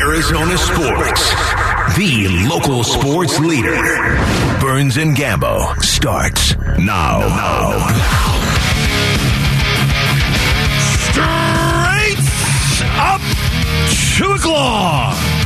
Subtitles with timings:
[0.00, 1.30] Arizona sports.
[1.96, 3.76] The local sports leader.
[4.58, 7.20] Burns and Gambo starts now.
[11.10, 12.18] Straight
[12.96, 13.20] up
[14.16, 15.39] the claw.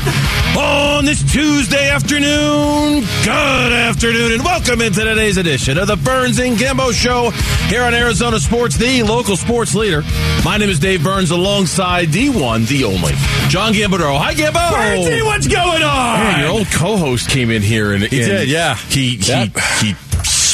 [0.56, 6.56] On this Tuesday afternoon, good afternoon, and welcome into today's edition of the Burns and
[6.56, 7.30] Gambo Show
[7.68, 10.02] here on Arizona Sports, the local sports leader.
[10.44, 13.14] My name is Dave Burns, alongside the one, the only,
[13.48, 14.16] John Gambadoro.
[14.16, 14.70] Hi, Gambo.
[14.70, 16.18] Burnsy, what's going on?
[16.20, 18.76] Man, your old co-host came in here and he did, yeah.
[18.76, 19.50] He he
[19.80, 19.94] he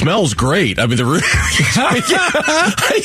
[0.00, 0.78] smells great.
[0.78, 1.20] I mean, the room.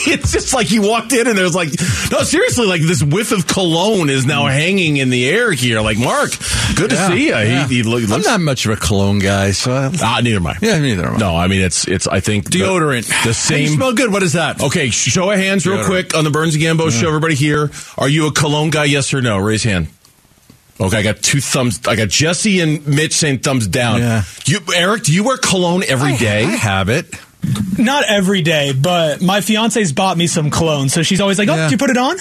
[0.07, 1.69] it's just like he walked in and there's like
[2.11, 5.81] no, seriously, like this whiff of cologne is now hanging in the air here.
[5.81, 6.31] Like Mark,
[6.75, 7.31] good to see you.
[7.35, 7.67] yeah.
[7.67, 10.47] He, he look, I'm not much of a cologne guy, so I, Ah, neither am
[10.47, 10.55] I.
[10.61, 11.17] yeah, neither am I.
[11.17, 12.07] No, I mean it's it's.
[12.07, 13.67] I think Deodorant, the You same.
[13.69, 14.11] smell good.
[14.11, 14.61] What is that?
[14.61, 17.07] Okay, show of hands real quick on the Burns and Gambo show.
[17.07, 18.85] Everybody here, are you a cologne guy?
[18.85, 19.37] Yes or no?
[19.37, 19.87] Raise hand.
[20.79, 21.79] Okay, I got two thumbs.
[21.87, 23.99] I got Jesse and Mitch saying thumbs down.
[24.01, 24.23] Yeah.
[24.45, 26.43] You, Eric, do you wear cologne every day?
[26.43, 27.07] I have it.
[27.77, 31.55] Not every day, but my fiance's bought me some cologne, so she's always like, "Oh,
[31.55, 31.63] Yeah.
[31.65, 32.17] did you put it on?"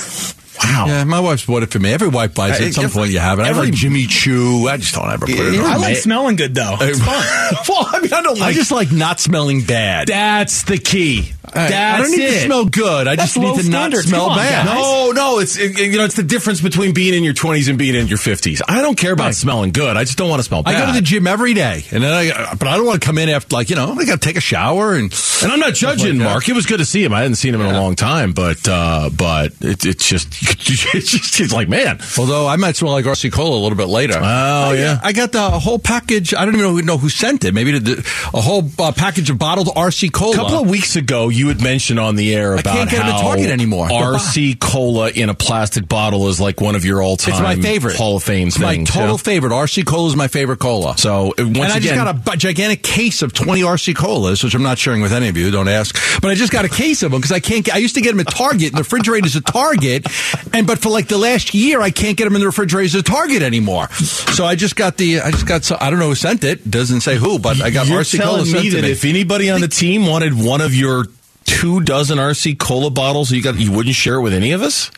[0.62, 0.84] Wow.
[0.86, 1.92] Yeah, my wife's bought it for me.
[1.92, 2.68] Every wife buys it.
[2.68, 3.42] At some every- point, you have it.
[3.42, 4.68] I every- like Jimmy Choo.
[4.68, 5.66] I just don't ever put it Yeah, on.
[5.66, 6.76] I ma- like smelling good though.
[6.80, 7.24] It's fun.
[7.68, 10.06] well, I mean, I don't Like, I just like not smelling bad.
[10.08, 11.32] that's the key.
[11.54, 12.32] I- That's I don't need it.
[12.32, 13.06] to smell good.
[13.08, 14.08] I That's just need low to not standards.
[14.08, 14.66] smell Come on, bad.
[14.66, 14.74] guys.
[14.74, 17.78] No, no, it's it, you know it's the difference between being in your twenties and
[17.78, 18.60] being in your fifties.
[18.68, 19.34] I don't care about Right.
[19.34, 19.96] smelling good.
[19.96, 20.74] I just don't want to smell bad.
[20.74, 23.06] I go to the gym every day, and then I, but I don't want to
[23.06, 25.60] come in after like you know I got to take a shower and And I'm
[25.60, 26.24] not judging like that.
[26.24, 26.48] Mark.
[26.48, 27.12] It was good to see him.
[27.12, 31.10] I hadn't seen him in a long time, but uh, but it, it's just it's
[31.10, 32.00] just it's like man.
[32.18, 34.14] Although I might smell like RC Cola a little bit later.
[34.16, 34.98] Oh, yeah.
[35.02, 36.34] I got the whole package.
[36.34, 37.52] I don't even know who, know who sent it.
[37.54, 37.98] Maybe the,
[38.32, 40.32] a whole uh, package of bottled RC Cola.
[40.32, 43.20] A couple of weeks ago, you had mentioned on the air about can't get how
[43.20, 43.88] Target anymore.
[43.88, 47.96] RC Cola in a plastic bottle is like one of your all-time it's my favorite.
[47.96, 49.16] Hall of Fame It's my total yeah.
[49.16, 49.50] favorite.
[49.50, 50.96] RC Cola is my favorite cola.
[50.98, 54.42] So uh, once and I again, just got a gigantic case of 20 RC Colas,
[54.42, 55.50] which I'm not sharing with any of you.
[55.50, 55.96] Don't ask.
[56.20, 58.00] But I just got a case of them because I can't get, I used to
[58.00, 60.06] get them at Target and the refrigerators at Target.
[60.52, 63.04] And, but for like the last year, I can't get them in the refrigerators at
[63.06, 63.88] Target anymore.
[63.90, 66.68] So I just got the, I just got, so, I don't know who sent it.
[66.70, 68.90] Doesn't say who, but I got You're RC Cola telling sent me to that me.
[68.92, 71.06] if anybody on the team wanted one of your
[71.44, 74.90] two dozen RC Cola bottles, you got you wouldn't share it with any of us.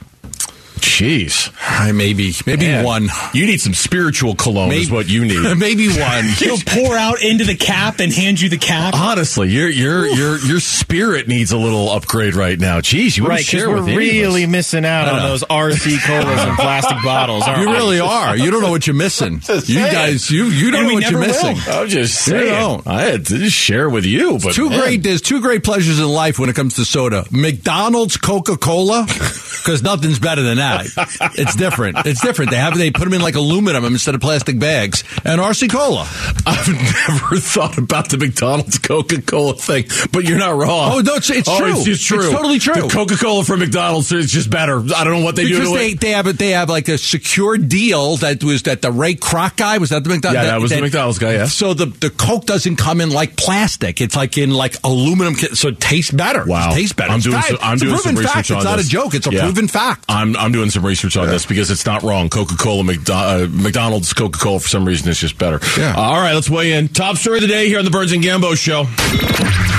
[0.76, 3.08] Jeez, I maybe, maybe Man, one.
[3.34, 5.56] You need some spiritual cologne, is what you need.
[5.58, 6.24] maybe one.
[6.38, 8.94] He'll pour out into the cap and hand you the cap.
[8.94, 12.80] Honestly, your your your your spirit needs a little upgrade right now.
[12.80, 14.34] Jeez, you wouldn't Right, because share we're with any of us.
[14.34, 15.28] really missing out on know.
[15.28, 17.42] those RC colas and plastic bottles.
[17.44, 17.74] Aren't You we?
[17.74, 18.36] really are.
[18.36, 19.40] You don't know what you're missing.
[19.64, 21.52] You guys, you you don't know what you're never will.
[21.54, 21.72] missing.
[21.72, 22.46] I'm just You saying.
[22.52, 22.86] don't.
[22.86, 24.80] I had to just share with you, but Two man.
[24.80, 25.02] great.
[25.02, 29.82] There's two great pleasures in life when it comes to soda: McDonald's Coca Cola, because
[29.82, 30.65] nothing's better than that.
[30.74, 31.98] It's different.
[32.06, 32.50] It's different.
[32.50, 36.08] They have they put them in like aluminum instead of plastic bags, and RC Cola.
[36.46, 40.92] I've never thought about the McDonald's Coca Cola thing, but you're not wrong.
[40.94, 41.72] Oh, no, it's- it's Oh, true.
[41.78, 42.20] It's, it's true.
[42.20, 42.74] It's totally true.
[42.82, 44.78] The Coca Cola from McDonald's is just better.
[44.94, 46.00] I don't know what they do Because they, it.
[46.00, 49.56] they have a, they have like a secure deal that was that the Ray Kroc
[49.56, 51.46] guy was that the McDonald's Yeah, that was the McDonald's guy, yeah.
[51.46, 55.68] So the the Coke doesn't come in like plastic; it's like in like aluminum, so
[55.68, 56.44] it tastes better.
[56.46, 57.10] Wow, it tastes better.
[57.10, 58.50] I'm It's doing some, I'm it's a doing some research fact.
[58.50, 59.14] on It's not a joke.
[59.14, 59.42] It's a Yeah.
[59.42, 60.04] proven fact.
[60.08, 62.30] I'm I'm doing some research on this because it's not wrong.
[62.30, 65.60] Coca Cola, McDo- uh, McDonald's Coca Cola for some reason is just better.
[65.78, 65.94] Yeah.
[65.94, 66.88] All right, let's weigh in.
[66.88, 68.84] Top story of the day here on the Burns and Gambo show.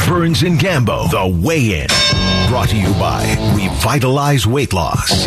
[0.08, 1.88] Burns and Gambo, the weigh in.
[2.50, 3.26] Brought to you by
[3.58, 5.26] Revitalize Weight Loss.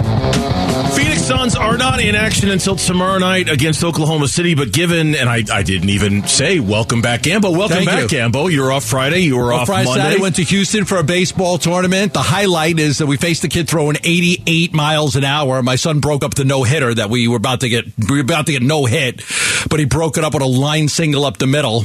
[0.97, 5.28] Phoenix Suns are not in action until tomorrow night against Oklahoma City, but given, and
[5.28, 7.56] I, I didn't even say welcome back, Gambo.
[7.56, 8.19] Welcome Thank back, you.
[8.19, 8.50] Gambo.
[8.50, 9.21] You're off Friday.
[9.21, 10.03] You were Well, off Friday, Monday.
[10.03, 12.15] Saturday, went to Houston for a baseball tournament.
[12.15, 15.40] The highlight is that we faced the kid throwing 88 miles an hour.
[15.62, 17.84] My son broke up the no hitter that we were about to get.
[17.99, 19.23] We were about to get no hit,
[19.69, 21.84] but he broke it up with a line single up the middle,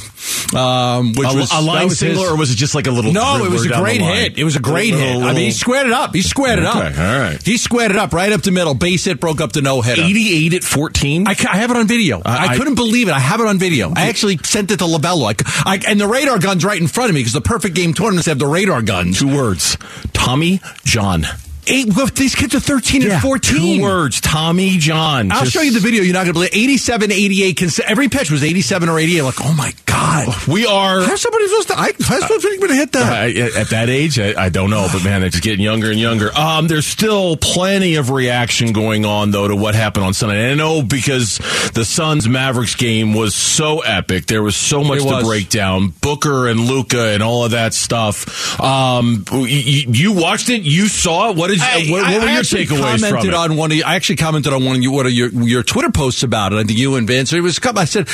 [0.55, 2.91] um, which a, was a line was single, his- or was it just like a
[2.91, 3.11] little?
[3.13, 4.37] No, it was a great hit.
[4.37, 5.15] It was a great Little- hit.
[5.15, 6.13] I little- mean, he squared it up.
[6.13, 6.75] He squared it up.
[6.75, 7.39] All right.
[7.43, 8.73] He squared it up right up the middle.
[8.73, 10.01] Base hit, broke up the no hitter.
[10.03, 11.27] 88 at 14.
[11.27, 12.21] I, I have it on video.
[12.25, 13.11] I, I- couldn't believe it.
[13.13, 13.91] I have it on video.
[13.95, 15.25] I actually sent it to Labello.
[15.65, 17.93] I, I- and the radar gun's right in front of me because the perfect game
[17.93, 19.19] tournaments have the radar guns.
[19.19, 19.77] Two words.
[20.13, 21.25] Tommy John.
[21.67, 23.77] Eight, these kids are 13 and 14.
[23.77, 24.21] Two words.
[24.21, 25.31] Tommy John.
[25.31, 26.03] I'll Just- show you the video.
[26.03, 26.57] You're not going to believe it.
[26.57, 27.57] 87, 88.
[27.57, 29.21] cons- Every pitch was 87 or 88.
[29.23, 29.95] Like, oh my God.
[29.95, 30.47] God.
[30.47, 31.01] We are.
[31.01, 31.79] How's somebody supposed to?
[31.79, 33.11] I, how's somebody going to hit that?
[33.13, 33.29] I,
[33.61, 36.31] at that age, I, I don't know, but man, it's getting younger and younger.
[36.37, 40.51] Um, there's still plenty of reaction going on though to what happened on Sunday.
[40.51, 41.37] And I know because
[41.73, 45.93] the Suns Mavericks game was so epic, there was so much It to break down.
[46.01, 48.59] Booker and Luka and all of that stuff.
[48.59, 51.37] Um, you, you watched it, you saw it.
[51.37, 53.33] What did you, I- what, I- were I your actually takeaways commented from it?
[53.33, 55.91] on one of I actually commented on one of you, one of your, your Twitter
[55.91, 56.57] posts about it.
[56.57, 57.33] I think you and Vince.
[57.33, 57.81] It was a couple.
[57.81, 58.07] I said,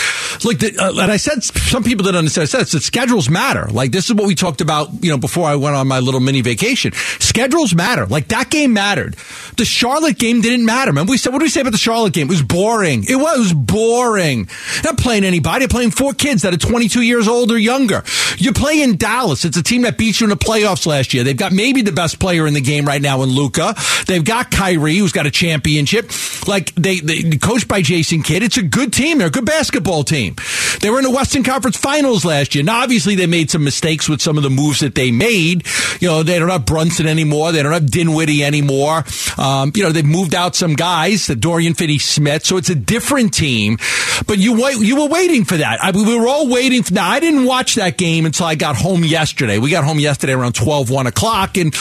[0.43, 2.43] look, the, uh, and I said some people didn't understand.
[2.43, 3.67] I said the schedules matter.
[3.69, 6.19] Like this is what we talked about, you know, before I went on my little
[6.19, 6.91] mini vacation.
[7.19, 8.05] Schedules matter.
[8.05, 9.15] Like that game mattered.
[9.57, 10.91] The Charlotte game didn't matter.
[10.91, 12.27] Remember we said, what did we say about the Charlotte game?
[12.27, 13.05] It was boring.
[13.07, 14.47] It was, it was boring.
[14.83, 15.67] Not playing anybody.
[15.67, 18.03] Playing four kids that are 22 years old or younger.
[18.37, 19.45] You're playing Dallas.
[19.45, 21.23] It's a team that beat you in the playoffs last year.
[21.23, 23.75] They've got maybe the best player in the game right now in Luka.
[24.07, 26.11] They've got Kyrie, who's got a championship.
[26.47, 28.43] Like they, they coached by Jason Kidd.
[28.43, 29.17] It's a good team.
[29.17, 30.35] They're a good basketball team.
[30.79, 32.63] They were in the Western Conference Finals last year.
[32.63, 35.65] Now, obviously, they made some mistakes with some of the moves that they made.
[35.99, 37.51] You know, they don't have Brunson anymore.
[37.51, 39.03] They don't have Dinwiddie anymore.
[39.37, 42.45] Um, you know, they've moved out some guys, the Dorian Finney-Smith.
[42.45, 43.77] So it's a different team.
[44.25, 45.83] But you you were waiting for that.
[45.83, 46.83] I, we were all waiting.
[46.83, 49.59] For, now, I didn't watch that game until I got home yesterday.
[49.59, 51.57] We got home yesterday around 12, 1 o'clock.
[51.57, 51.75] And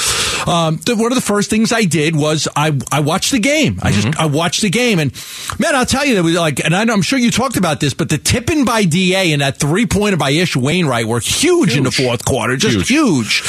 [0.46, 3.78] um, the, one of the first things I did was I, I watched the game.
[3.82, 4.20] I just mm-hmm.
[4.20, 4.98] I watched the game.
[4.98, 5.12] And
[5.58, 7.80] man, I'll tell you, that was like, and I know, I'm sure you talked about
[7.80, 11.76] this, but the tipping by DA and that three pointer by Ish Wainwright were huge,
[11.76, 12.56] in the fourth quarter.
[12.56, 13.42] Just huge.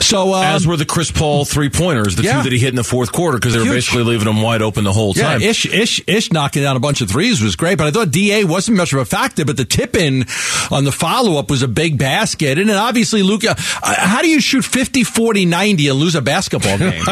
[0.00, 2.38] So, um, As were the Chris Paul three pointers, the Yeah.
[2.38, 3.74] two that he hit in the fourth quarter, because they were Huge.
[3.76, 5.42] basically leaving him wide open the whole Yeah, time.
[5.42, 8.44] Ish, Ish, Ish knocking down a bunch of threes was great, but I thought Da
[8.44, 9.44] wasn't much of a factor.
[9.44, 10.26] But the tip in
[10.70, 13.56] on the follow up was a big basket, and then obviously Luka.
[13.82, 17.02] Uh, how do you shoot 50, 40, 90 and lose a basketball game?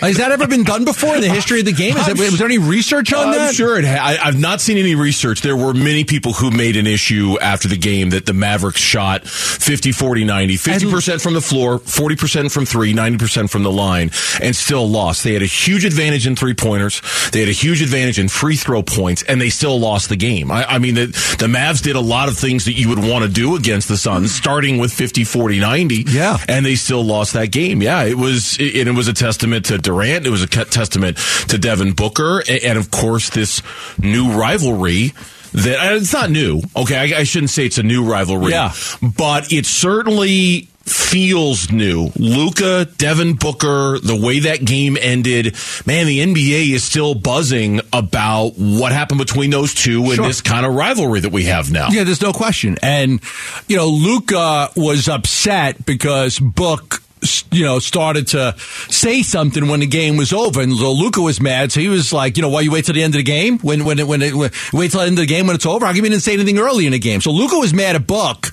[0.00, 1.96] Has that ever been done before in the history of the game?
[1.96, 3.54] Is that, was there any research on I'm that?
[3.54, 3.84] sure it.
[3.84, 5.40] Ha- I, I've not seen any research.
[5.40, 9.26] There were many people who made an issue after the game that the Mavericks shot
[9.26, 14.10] 50, 40, 90, 50% from the floor, 40% from three, 90% from the line,
[14.40, 15.24] and still lost.
[15.24, 17.02] They had a huge advantage in three pointers.
[17.32, 20.50] They had a huge advantage in free throw points, and they still lost the game.
[20.50, 21.06] I, I mean, the,
[21.38, 23.96] the Mavs did a lot of things that you would want to do against the
[23.96, 24.36] Suns, mm.
[24.36, 26.04] starting with 50, 40, 90.
[26.08, 26.38] Yeah.
[26.48, 27.82] And they still lost that game.
[27.82, 30.26] Yeah, it was, and it was a testament to Durant.
[30.26, 33.62] It was a testament to Devin Booker, a- and of course this
[33.98, 35.12] new rivalry.
[35.52, 36.60] That it's not new.
[36.76, 38.50] Okay, I, I shouldn't say it's a new rivalry.
[38.50, 38.74] Yeah.
[39.00, 42.10] but it certainly feels new.
[42.16, 45.54] Luka, Devin Booker, the way that game ended,
[45.84, 50.26] man, the NBA is still buzzing about what happened between those two and Sure.
[50.26, 51.88] this kind of rivalry that we have now.
[51.90, 52.78] Yeah, there's no question.
[52.82, 53.20] And,
[53.68, 57.02] you know, Luka was upset because Book,
[57.50, 60.60] you know, started to say something when the game was over.
[60.60, 61.72] And Luka was mad.
[61.72, 63.58] So he was like, you know, why you wait till the end of the game?
[63.58, 64.34] When, when, it, when, it,
[64.72, 65.86] wait till the end of the game when it's over?
[65.86, 67.20] How come you didn't say anything early in the game?
[67.20, 68.48] So Luka was mad at Book.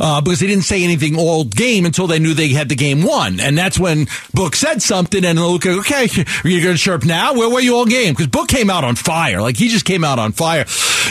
[0.00, 3.02] Uh, because he didn't say anything all game until they knew they had the game
[3.02, 3.38] won.
[3.38, 6.08] And that's when Book said something and Luka, okay,
[6.44, 7.34] you're going to chirp now?
[7.34, 8.14] Where were you all game?
[8.14, 9.42] Because Book came out on fire.
[9.42, 10.64] Like he just came out on fire.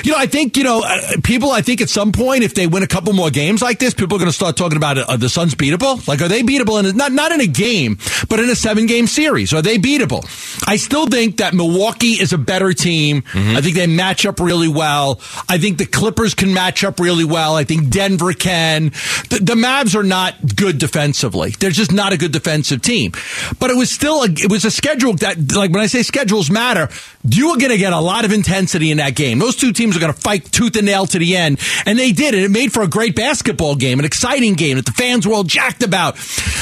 [0.04, 2.66] You know, I think, you know, uh, people, I think at some point, if they
[2.66, 5.16] win a couple more games like this, people are going to start talking about uh,
[5.16, 6.06] the Suns beatable.
[6.07, 7.98] Like, are they beatable in, a- not, not in a game,
[8.30, 9.53] but in a seven game series?
[9.53, 10.24] Are they beatable?
[10.68, 13.24] I still think that Milwaukee is a better team.
[13.33, 15.19] I think they match up really well.
[15.50, 17.56] I think the Clippers can match up really well.
[17.56, 18.89] I think Denver can.
[19.30, 21.51] The, the Mavs are not good defensively.
[21.51, 23.13] They're just not a good defensive team.
[23.59, 26.51] But it was still a, it was a schedule that, like when I say schedules
[26.51, 26.89] matter,
[27.27, 29.39] you were going to get a lot of intensity in that game.
[29.39, 32.12] Those two teams are going to fight tooth and nail to the end, and they
[32.12, 32.36] did.
[32.36, 35.33] And it made for a great basketball game, an exciting game that the fans were
[35.33, 36.18] all jacked about.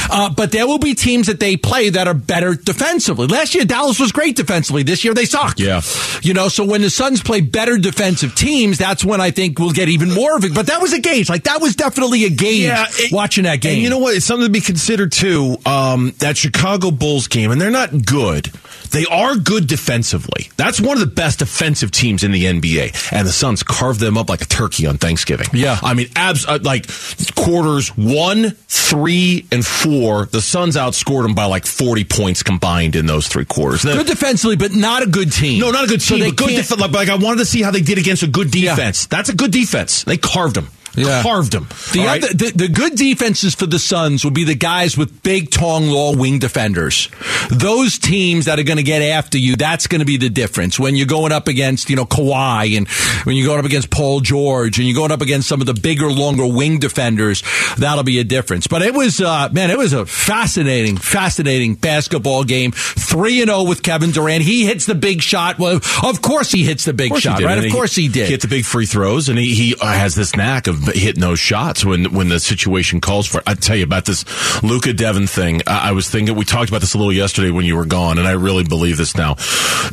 [0.10, 3.28] Uh, but there will be teams that they play that are better defensively.
[3.28, 4.84] Last year, Dallas was great defensively.
[4.84, 5.60] This year, they suck.
[5.60, 5.82] Yeah.
[6.22, 9.72] You know, so when the Suns play better defensive teams, that's when I think we'll
[9.72, 10.54] get even more of it.
[10.54, 11.30] But that was a gauge.
[11.30, 13.74] Like, that was definitely a gauge it- watching that game.
[13.74, 14.16] And you know what?
[14.16, 15.58] It's something to be considered too.
[15.66, 18.52] Um, that Chicago Bulls game, and they're not good.
[18.92, 20.50] They are good defensively.
[20.58, 23.12] That's one of the best defensive teams in the NBA.
[23.12, 25.46] And the Suns carved them up like a turkey on Thanksgiving.
[25.54, 25.78] Yeah.
[25.84, 26.88] I mean, abs uh, like
[27.36, 30.09] quarters one, three, and four.
[30.26, 33.84] The Suns outscored them by like forty points combined in those three quarters.
[33.84, 35.60] Good defensively, but not a good team.
[35.62, 36.20] No, not a good team.
[36.20, 38.52] but good def- like, like I wanted to see how they did against a good
[38.52, 39.06] defense.
[39.08, 40.04] That's a good defense.
[40.04, 40.70] They carved them.
[40.96, 41.22] Yeah.
[41.24, 41.68] Carved them.
[41.94, 42.24] The, right?
[42.24, 45.80] other, the the good defenses for the Suns will be the guys with big, tall,
[45.82, 47.10] law wing defenders.
[47.50, 50.80] Those teams that are going to get after you, that's going to be the difference.
[50.80, 52.88] When you're going up against, you know, Kawhi and
[53.26, 55.74] when you're going up against Paul George and you're going up against some of the
[55.74, 57.44] bigger, longer wing defenders,
[57.78, 58.68] that'll be a difference.
[58.68, 62.72] But it was, uh, man, it was a fascinating, fascinating basketball game.
[62.72, 64.44] 3 and 0 with Kevin Durant.
[64.44, 65.60] He hits the big shot.
[65.60, 67.46] Well, of course he hits the big Of course he shot, did.
[67.46, 67.64] right?
[67.66, 68.26] Of course he did.
[68.26, 70.94] He hits the big free throws, and he, he uh, has this knack of of
[70.94, 73.44] hitting those shots when when the situation calls for it.
[73.48, 74.26] I tell you about this
[74.64, 75.62] Luka Devin thing.
[75.68, 78.18] I, I was thinking we talked about this a little yesterday when you were gone,
[78.18, 79.36] and I really believe this now.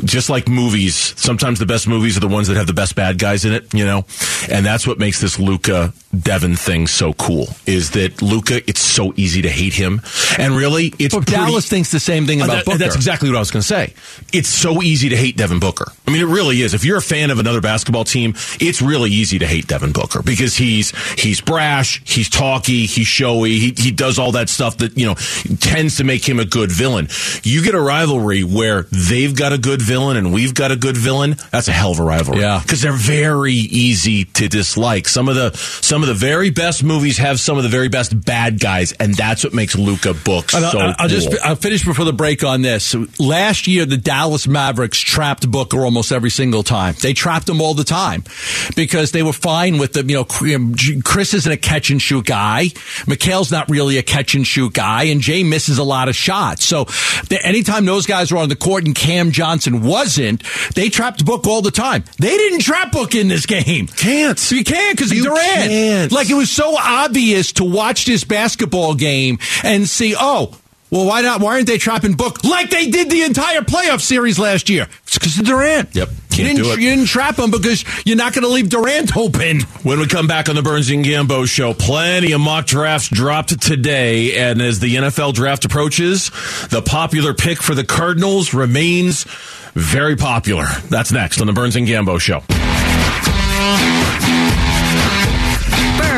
[0.05, 3.19] Just like movies, sometimes the best movies are the ones that have the best bad
[3.19, 4.05] guys in it, you know,
[4.51, 7.49] and that's what makes this Luka Devin thing so cool.
[7.67, 8.57] Is that Luka?
[8.69, 10.01] It's so easy to hate him,
[10.39, 12.79] and really, it's pretty- Dallas thinks the same thing uh, about that- Booker.
[12.79, 13.95] That's exactly what I was going to say.
[14.33, 15.91] It's so easy to hate Devin Booker.
[16.07, 16.75] I mean, it really is.
[16.75, 20.23] If you're a fan of another basketball team, it's really easy to hate Devin Booker
[20.23, 24.97] because he's he's brash, he's talky, he's showy, he, he does all that stuff that
[24.99, 25.15] you know
[25.61, 27.09] tends to make him a good villain.
[27.43, 30.97] You get a rivalry where they've got a good villain and we've got a good
[30.97, 31.37] villain.
[31.51, 32.41] That's a hell of a rivalry.
[32.41, 32.61] Yeah.
[32.63, 35.09] because they're very easy to dislike.
[35.09, 38.25] Some of the some of the very best movies have some of the very best
[38.25, 40.79] bad guys, and that's what makes Luka books I'll, so.
[40.99, 41.39] I'll just cool.
[41.43, 42.95] I'll finish before the break on this.
[43.19, 46.95] Last year, the Dallas Mavericks trapped Booker almost every single time.
[47.01, 48.25] They trapped him all the time
[48.75, 52.27] because they were fine with the you know um, Chris isn't a catch and shoot
[52.27, 52.69] guy,
[53.07, 56.65] Mikal's not really a catch and shoot guy, and Jay misses a lot of shots.
[56.65, 56.85] So
[57.29, 60.43] the, anytime those guys were on the court and Cam Johnson wasn't,
[60.75, 62.05] they trapped Book all the time.
[62.19, 63.89] They didn't trap Book in this game.
[63.89, 64.51] Can't.
[64.51, 65.39] You can't because Durant.
[65.39, 65.96] can't.
[66.11, 70.57] Like it was so obvious to watch this basketball game and see, oh,
[70.91, 71.41] well, why not?
[71.41, 74.87] Why aren't they trapping Book like they did the entire playoff series last year?
[75.03, 75.95] It's because of Durant.
[75.95, 76.09] Yep.
[76.33, 79.63] You didn't, you didn't trap him because you're not going to leave Durant open.
[79.83, 83.61] When we come back on the Burns and Gambo show, plenty of mock drafts dropped
[83.61, 84.37] today.
[84.39, 86.31] And as the NFL draft approaches,
[86.69, 89.25] the popular pick for the Cardinals remains
[89.75, 90.67] very popular.
[90.91, 92.43] That's next on the Burns and Gambo show.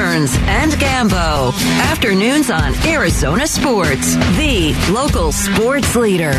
[0.08, 1.52] Burns and Gambo.
[1.82, 6.32] Afternoons on Arizona Sports, the local sports leader.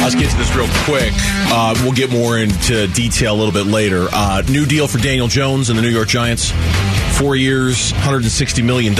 [0.00, 1.12] Let's get to this real quick.
[1.14, 4.08] Uh, we'll get more into detail a little bit later.
[4.10, 6.50] Uh, new deal for Daniel Jones and the New York Giants.
[7.20, 8.96] Four years, $160 million.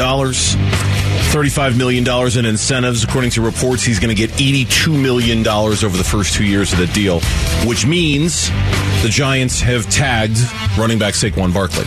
[1.33, 2.07] $35 million
[2.39, 3.05] in incentives.
[3.05, 6.79] According to reports, he's going to get $82 million over the first two years of
[6.79, 7.21] the deal,
[7.67, 8.51] which means
[9.03, 10.39] the Giants have tagged
[10.77, 11.87] running back Saquon Barkley.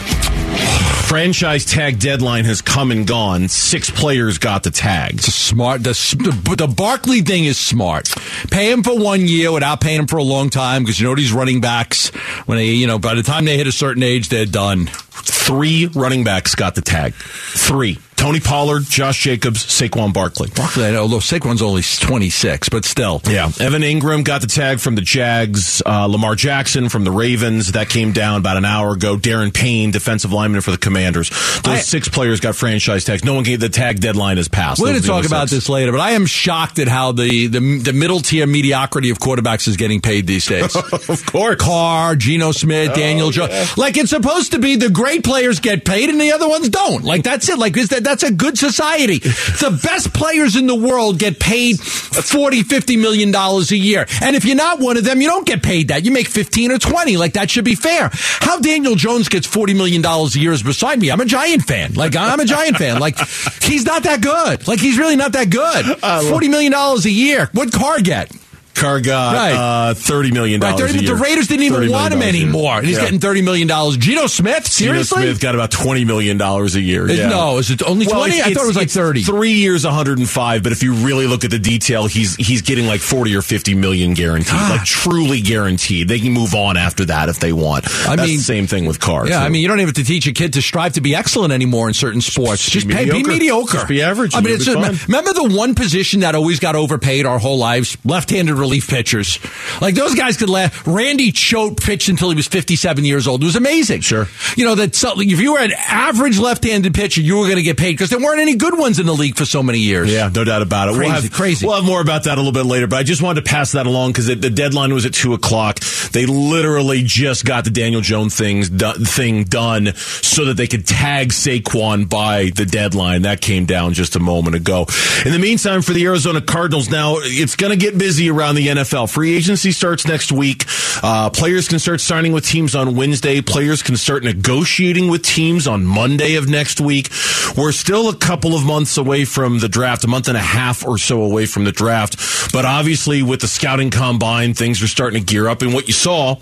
[1.07, 3.47] Franchise tag deadline has come and gone.
[3.47, 5.25] Six players got the tags.
[5.25, 5.83] Smart.
[5.83, 8.09] The, the, the Barkley thing is smart.
[8.49, 11.13] Pay him for one year without paying him for a long time because you know
[11.13, 12.09] these running backs,
[12.47, 14.89] when they, you know, by the time they hit a certain age, they're done.
[15.23, 17.13] Three running backs got the tag.
[17.13, 17.99] Three.
[18.15, 20.49] Tony Pollard, Josh Jacobs, Saquon Barkley.
[20.55, 23.21] Barkley, although Saquon's only 26, but still.
[23.27, 23.51] Yeah.
[23.59, 25.81] Evan Engram got the tag from the Jags.
[25.85, 27.73] Uh, Lamar Jackson from the Ravens.
[27.73, 29.17] That came down about an hour ago.
[29.17, 31.29] Daron Payne, defensive lineman for the Commanders.
[31.29, 33.25] Those I- six players got franchise tags.
[33.25, 34.81] No one gave the tag deadline has passed.
[34.81, 35.63] We're going to talk about six.
[35.65, 39.19] this later, but I am shocked at how the, the, the middle tier mediocrity of
[39.19, 40.73] quarterbacks is getting paid these days.
[41.15, 41.57] Of course.
[41.59, 43.77] Carr, Geno Smith, Oh, Daniel Jones.
[43.77, 47.03] Like it's supposed to be the great players get paid and the other ones don't.
[47.03, 47.57] Like that's it.
[47.57, 49.19] Like is that, that's a good society.
[49.19, 54.05] The best players in the world get paid 40, 50 million dollars a year.
[54.21, 56.05] And if you're not one of them, you don't get paid that.
[56.05, 57.17] You make 15 or 20.
[57.17, 58.09] Like that should be fair.
[58.13, 61.11] How Daniel Jones gets 40 million dollars a year is beside me.
[61.11, 61.93] I'm a Giant fan.
[61.93, 62.99] Like I'm a Giant fan.
[62.99, 63.17] Like
[63.61, 64.67] he's not that good.
[64.67, 65.85] Like he's really not that good.
[66.29, 67.49] 40 million dollars a year.
[67.53, 68.31] What car get?
[68.75, 69.53] Carr got Right.
[69.89, 72.77] uh, $30 million Right, 30, the Raiders didn't even want him a anymore.
[72.77, 73.05] And he's Yeah.
[73.05, 73.67] getting $30 million.
[73.67, 74.63] Geno Smith?
[74.71, 75.23] Geno Seriously?
[75.23, 77.09] Smith got about twenty million dollars a year.
[77.09, 77.29] Yeah.
[77.29, 78.41] no, is it only 20?
[78.41, 79.23] I thought it was like 30.
[79.23, 80.61] Three years, one hundred and five.
[80.63, 83.73] But if you really look at the detail, he's he's getting like forty or fifty
[83.75, 84.75] million guaranteed, Ah.
[84.77, 86.07] like truly guaranteed.
[86.07, 87.85] They can move on after that if they want.
[88.07, 89.27] I That's mean- the same thing with Carr.
[89.27, 89.45] Yeah, too.
[89.45, 91.53] I mean, you don't even have to teach a kid to strive to be excellent
[91.53, 92.69] anymore in certain sports.
[92.69, 93.31] Just, be pay, be mediocre.
[93.31, 93.73] mediocre.
[93.77, 97.25] Just be average I mean, it's just, remember the one position that always got overpaid
[97.25, 97.97] our whole lives?
[98.05, 99.39] Left-handed relief pitchers.
[99.79, 100.85] Like those guys could laugh.
[100.87, 103.43] Randy Choate pitched until he was 57 years old.
[103.43, 104.01] It was amazing.
[104.01, 104.27] Sure.
[104.57, 107.63] You know that so, if you were an average left-handed pitcher, you were going to
[107.63, 110.11] get paid because there weren't any good ones in the league for so many years.
[110.11, 110.91] Yeah, no doubt about it.
[110.91, 111.65] we'll Crazy, have, crazy.
[111.65, 113.73] We'll have more about that a little bit later, but I just wanted to pass
[113.73, 115.79] that along because the deadline was at two o'clock.
[116.11, 120.87] They literally just got the Daniel Jones things do, thing done so that they could
[120.87, 123.23] tag Saquon by the deadline.
[123.23, 124.85] That came down just a moment ago.
[125.25, 128.67] In the meantime, for the Arizona Cardinals, now it's going to get busy around the
[128.67, 129.11] NFL.
[129.11, 130.65] Free agency starts next week.
[131.03, 133.41] Uh, players can start signing with teams on Wednesday.
[133.41, 137.09] Players can start negotiating with teams on Monday of next week.
[137.57, 140.85] We're still a couple of months away from the draft, a month and a half
[140.85, 142.51] or so away from the draft.
[142.51, 145.61] But obviously, with the scouting combine, things are starting to gear up.
[145.61, 146.35] And what you saw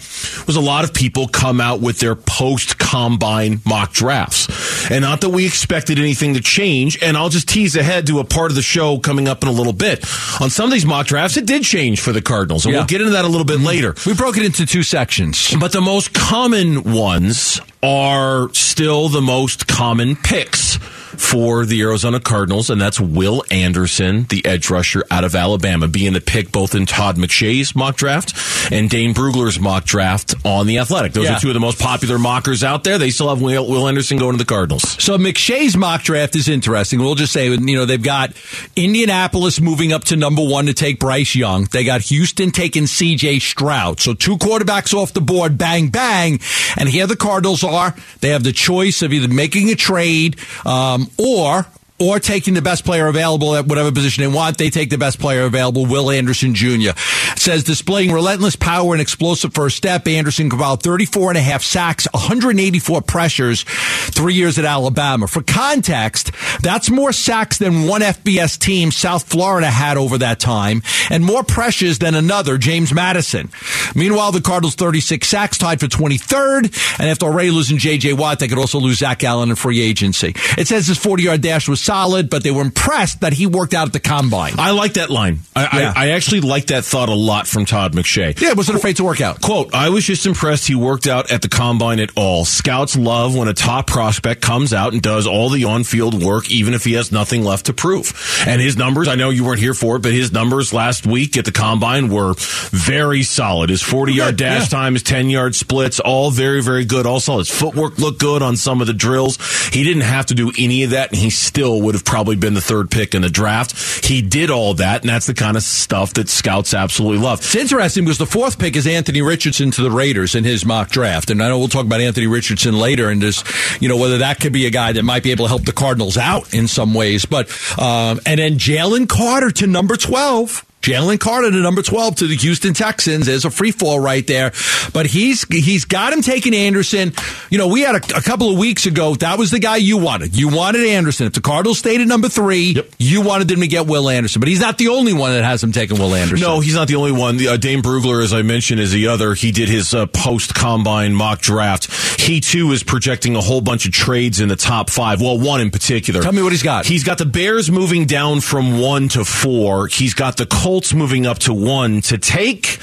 [0.47, 4.47] was a lot of people come out with their post combine mock drafts.
[4.91, 6.97] and not that we expected anything to change.
[7.01, 9.51] And I'll just tease ahead to a part of the show coming up in a
[9.51, 10.03] little bit.
[10.41, 12.79] On some of these mock drafts, it did change for the Cardinals, and Yeah.
[12.81, 13.67] we'll get into that a little bit mm-hmm.
[13.67, 13.95] later.
[14.05, 15.55] We broke it into two sections.
[15.59, 20.77] But the most common ones are still the most common picks
[21.17, 26.13] for the Arizona Cardinals, and that's Will Anderson, the edge rusher out of Alabama, being
[26.13, 28.33] the pick both in Todd McShay's mock draft
[28.71, 31.13] and Dane Brugler's mock draft on the Athletic.
[31.13, 31.37] Those Yeah.
[31.37, 32.97] are two of the most popular mockers out there.
[32.97, 34.95] They still have Will, Will Anderson going to the Cardinals.
[35.03, 36.99] So McShay's mock draft is interesting.
[36.99, 38.31] We'll just say, you know, they've got
[38.75, 41.65] Indianapolis moving up to number one to take Bryce Young.
[41.71, 43.99] They got Houston taking CJ Stroud.
[43.99, 46.39] So two quarterbacks off the board, bang, bang.
[46.77, 47.95] And here the Cardinals are.
[48.21, 51.65] They have the choice of either making a trade, um, or
[51.99, 54.57] or taking the best player available at whatever position they want.
[54.57, 56.91] They take the best player available, Will Anderson Jr.
[57.35, 60.07] Says displaying relentless power and explosive first step.
[60.07, 65.27] Anderson compiled 34 and a half sacks, 184 pressures, three years at Alabama.
[65.27, 66.31] For context,
[66.61, 71.43] that's more sacks than one FBS team, South Florida, had over that time, and more
[71.43, 73.49] pressures than another, James Madison.
[73.95, 78.13] Meanwhile, the Cardinals 36 sacks, tied for 23rd, and after already losing J.J.
[78.13, 80.33] Watt, they could also lose Zach Allen in free agency.
[80.57, 83.73] It says his 40 yard dash was solid, but they were impressed that he worked
[83.73, 84.53] out at the combine.
[84.57, 85.39] I like that line.
[85.55, 85.93] I, Yeah.
[85.95, 88.39] I, I actually like that thought a lot from Todd McShay.
[88.39, 89.41] Yeah, wasn't afraid to work out.
[89.41, 92.45] Quote, I was just impressed he worked out at the combine at all.
[92.45, 96.49] Scouts love when a top prospect comes out and does all the on field work,
[96.51, 98.13] even if he has nothing left to prove.
[98.47, 101.37] And his numbers, I know you weren't here for it, but his numbers last week
[101.37, 103.69] at the combine were very solid.
[103.69, 104.77] His 40 yard dash yeah.
[104.77, 107.05] time, his 10 yard splits, all very, very good.
[107.05, 109.37] Also, his footwork looked good on some of the drills.
[109.69, 112.53] He didn't have to do any of that, and he still would have probably been
[112.53, 114.05] the third pick in the draft.
[114.05, 117.39] He did all that, and that's the kind of stuff that scouts absolutely love.
[117.39, 120.89] It's interesting because the fourth pick is Anthony Richardson to the Raiders in his mock
[120.89, 121.29] draft.
[121.29, 123.45] And I know we'll talk about Anthony Richardson later and just,
[123.81, 125.73] you know, whether that could be a guy that might be able to help the
[125.73, 127.25] Cardinals out in some ways.
[127.25, 127.49] But,
[127.79, 130.65] um, and then Jalen Carter to number 12.
[130.83, 133.25] Jalen Carter to number 12 to the Houston Texans.
[133.25, 134.51] There's a free fall right there.
[134.91, 137.13] But he's he's got him taking Anderson.
[137.49, 139.97] You know, we had a, a couple of weeks ago, that was the guy you
[139.97, 140.37] wanted.
[140.37, 141.25] You wanted Anderson.
[141.27, 144.41] If the Cardinals stayed at number three, you wanted them to get Will Anderson.
[144.41, 146.45] But he's not the only one that has him taking Will Anderson.
[146.45, 147.37] No, he's not the only one.
[147.37, 149.35] The, uh, Dane Brugler, as I mentioned, is the other.
[149.35, 152.12] He did his uh, post combine mock draft.
[152.23, 155.19] He too is projecting a whole bunch of trades in the top five.
[155.21, 156.21] Well, one in particular.
[156.21, 156.85] Tell me what he's got.
[156.85, 159.87] He's got the Bears moving down from one to four.
[159.87, 162.79] He's got the Colts moving up to one to take.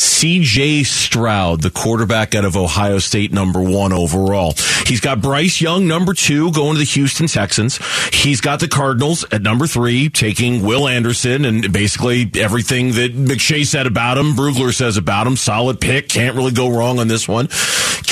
[0.00, 4.54] CJ Stroud, the quarterback out of Ohio State, number one overall.
[4.86, 7.78] He's got Bryce Young, number two, going to the Houston Texans.
[8.10, 13.66] He's got the Cardinals at number three, taking Will Anderson and basically everything that McShay
[13.66, 15.36] said about him, Brugler says about him.
[15.36, 16.08] Solid pick.
[16.08, 17.48] Can't really go wrong on this one.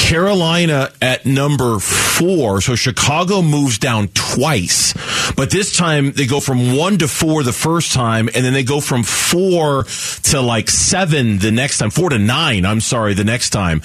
[0.08, 2.60] Carolina at number four.
[2.60, 4.94] So Chicago moves down twice,
[5.34, 8.62] but this time they go from one to four the first time, and then they
[8.62, 9.84] go from four
[10.24, 12.64] to like seven the next time, four to nine.
[12.64, 13.80] I'm sorry, the next time.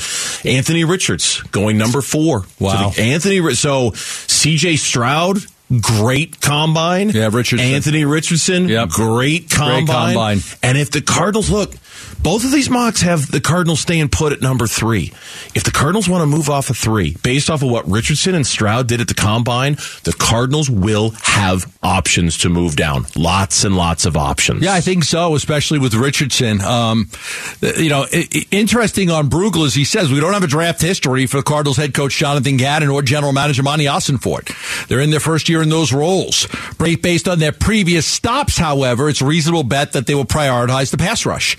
[0.46, 2.46] Anthony Richards going number four.
[2.60, 2.92] Wow.
[2.92, 5.38] So the Anthony, so CJ Stroud.
[5.82, 7.10] Great combine.
[7.10, 7.68] Yeah, Richardson.
[7.68, 8.70] Anthony Richardson.
[8.70, 8.90] Yep.
[8.90, 9.86] Great combine.
[9.86, 10.40] combine.
[10.62, 11.74] And if the Cardinals look,
[12.24, 15.12] both of these mocks have the Cardinals staying put at number three.
[15.54, 18.48] If the Cardinals want to move off of three, based off of what Richardson and
[18.48, 23.06] Stroud did at the combine, the Cardinals will have options to move down.
[23.16, 24.64] Lots and lots of options.
[24.64, 26.62] Yeah, I think so, especially with Richardson.
[26.62, 27.10] Um,
[27.62, 28.06] you know,
[28.52, 31.94] interesting on Brugler, as he says, we don't have a draft history for Cardinals head
[31.94, 34.88] coach Jonathan Gannon or general manager Monti Ossenfort.
[34.88, 36.48] They're in their first year in those roles.
[36.78, 40.98] Based on their previous stops, however, it's a reasonable bet that they will prioritize the
[40.98, 41.58] pass rush,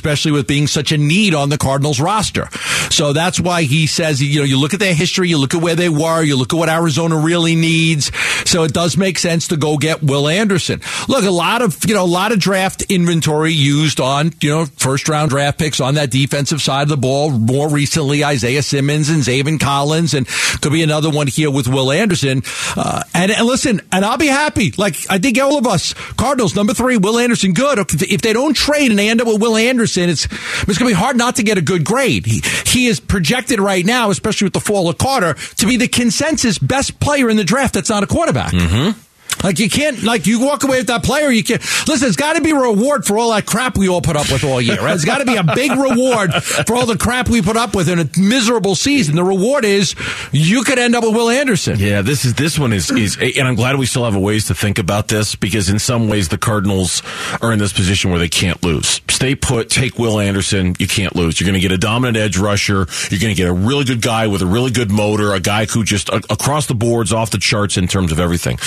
[0.00, 2.48] especially with being such a need on the Cardinals roster.
[2.90, 5.60] So that's why he says, you know, you look at their history, you look at
[5.60, 8.10] where they were, you look at what Arizona really needs.
[8.48, 10.80] So it does make sense to go get Will Anderson.
[11.06, 14.64] Look, a lot of, you know, a lot of draft inventory used on, you know,
[14.64, 17.30] first round draft picks on that defensive side of the ball.
[17.30, 20.26] More recently, Isaiah Simmons and Zaven Collins, and
[20.62, 22.42] could be another one here with Will Anderson.
[22.74, 24.72] Uh, and, and listen, and I'll be happy.
[24.78, 27.78] Like, I think all of us, Cardinals, number three, Will Anderson, good.
[27.78, 30.86] If they don't trade and they end up with Will Anderson, it's, it's going to
[30.86, 32.26] be hard not to get a good grade.
[32.26, 35.88] He, he is projected right now, especially with the fall of Carter, to be the
[35.88, 38.52] consensus best player in the draft that's not a quarterback.
[38.52, 38.98] Mm-hmm.
[39.42, 41.30] Like you can't, like you walk away with that player.
[41.30, 42.08] You can't listen.
[42.08, 44.44] It's got to be a reward for all that crap we all put up with
[44.44, 44.80] all year.
[44.80, 44.94] Right?
[44.94, 47.88] It's got to be a big reward for all the crap we put up with
[47.88, 49.16] in a miserable season.
[49.16, 49.94] The reward is
[50.32, 51.78] you could end up with Will Anderson.
[51.78, 54.46] Yeah, this is this one is is, and I'm glad we still have a ways
[54.46, 57.02] to think about this because in some ways the Cardinals
[57.40, 59.00] are in this position where they can't lose.
[59.08, 60.74] Stay put, take Will Anderson.
[60.78, 61.40] You can't lose.
[61.40, 62.86] You're going to get a dominant edge rusher.
[63.10, 65.66] You're going to get a really good guy with a really good motor, a guy
[65.66, 68.58] who just across the boards, off the charts in terms of everything.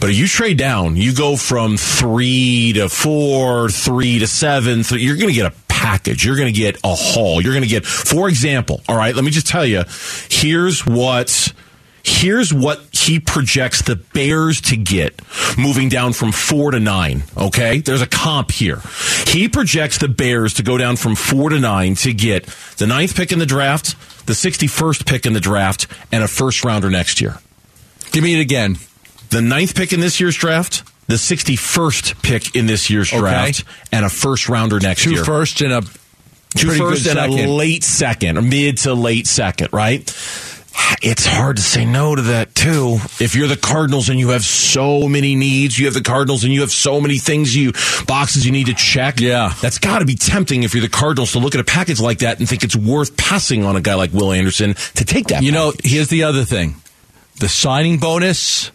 [0.00, 4.82] But if you trade down, you go from three to four, three to seven.
[4.82, 6.24] Three, you're going to get a package.
[6.24, 7.40] You're going to get a haul.
[7.40, 9.84] You're going to get, for example, all right, let me just tell you,
[10.30, 11.52] here's what.
[12.04, 15.20] Here's what he projects the Bears to get
[15.58, 17.24] moving down from four to nine.
[17.36, 17.80] Okay.
[17.80, 18.80] There's a comp here.
[19.26, 22.46] He projects the Bears to go down from four to nine to get
[22.78, 23.94] the ninth pick in the draft,
[24.26, 27.40] the 61st pick in the draft, and a first rounder next year.
[28.10, 28.76] Give me it again.
[29.30, 33.20] The ninth pick in this year's draft, the 61st pick in this year's Okay.
[33.20, 35.24] draft, and a first rounder next Two year.
[35.24, 35.82] firsts and a
[36.56, 37.38] two first and second.
[37.38, 40.02] a late second, or mid to late second, right?
[41.02, 42.98] It's hard to say no to that too.
[43.18, 46.52] If you're the Cardinals and you have so many needs, you have the Cardinals and
[46.52, 47.72] you have so many things you
[48.06, 49.18] boxes you need to check.
[49.20, 49.52] Yeah.
[49.60, 52.18] that's got to be tempting if you're the Cardinals to look at a package like
[52.20, 55.42] that and think it's worth passing on a guy like Will Anderson to take that.
[55.42, 56.76] You know, here's the other thing:
[57.40, 58.70] the signing bonus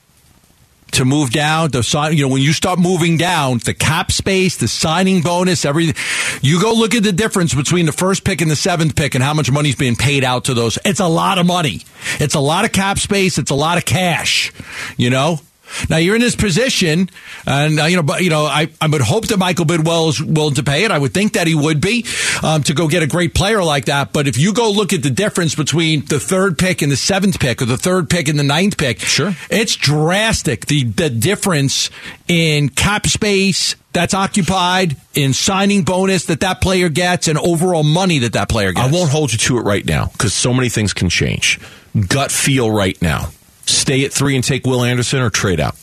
[0.94, 1.72] to move down.
[1.72, 5.66] The sign, you know, when you start moving down, the cap space, the signing bonus,
[5.66, 5.96] everything.
[6.42, 9.24] You go look at the difference between the first pick and the seventh pick, and
[9.24, 10.78] how much money's being paid out to those.
[10.86, 11.82] It's a lot of money.
[12.20, 13.38] It's a lot of cap space.
[13.38, 14.52] It's a lot of cash.
[14.98, 15.40] You know.
[15.90, 17.10] Now you're in this position,
[17.46, 20.22] and uh, you know, but you know, I, I would hope that Michael Bidwill is
[20.24, 20.92] willing to pay it.
[20.92, 22.06] I would think that he would be
[22.42, 24.14] um, to go get a great player like that.
[24.14, 27.40] But if you go look at the difference between the third pick and the seventh
[27.40, 29.36] pick, or the third pick and the ninth pick, Sure.
[29.50, 30.66] it's drastic.
[30.68, 31.90] The the difference
[32.28, 38.20] in cap space that's occupied, in signing bonus that that player gets, and overall money
[38.20, 38.88] that that player gets.
[38.88, 41.60] I won't hold you to it right now because so many things can change.
[42.08, 43.30] Gut feel right now.
[43.66, 45.76] Stay at three and take Will Anderson or trade out.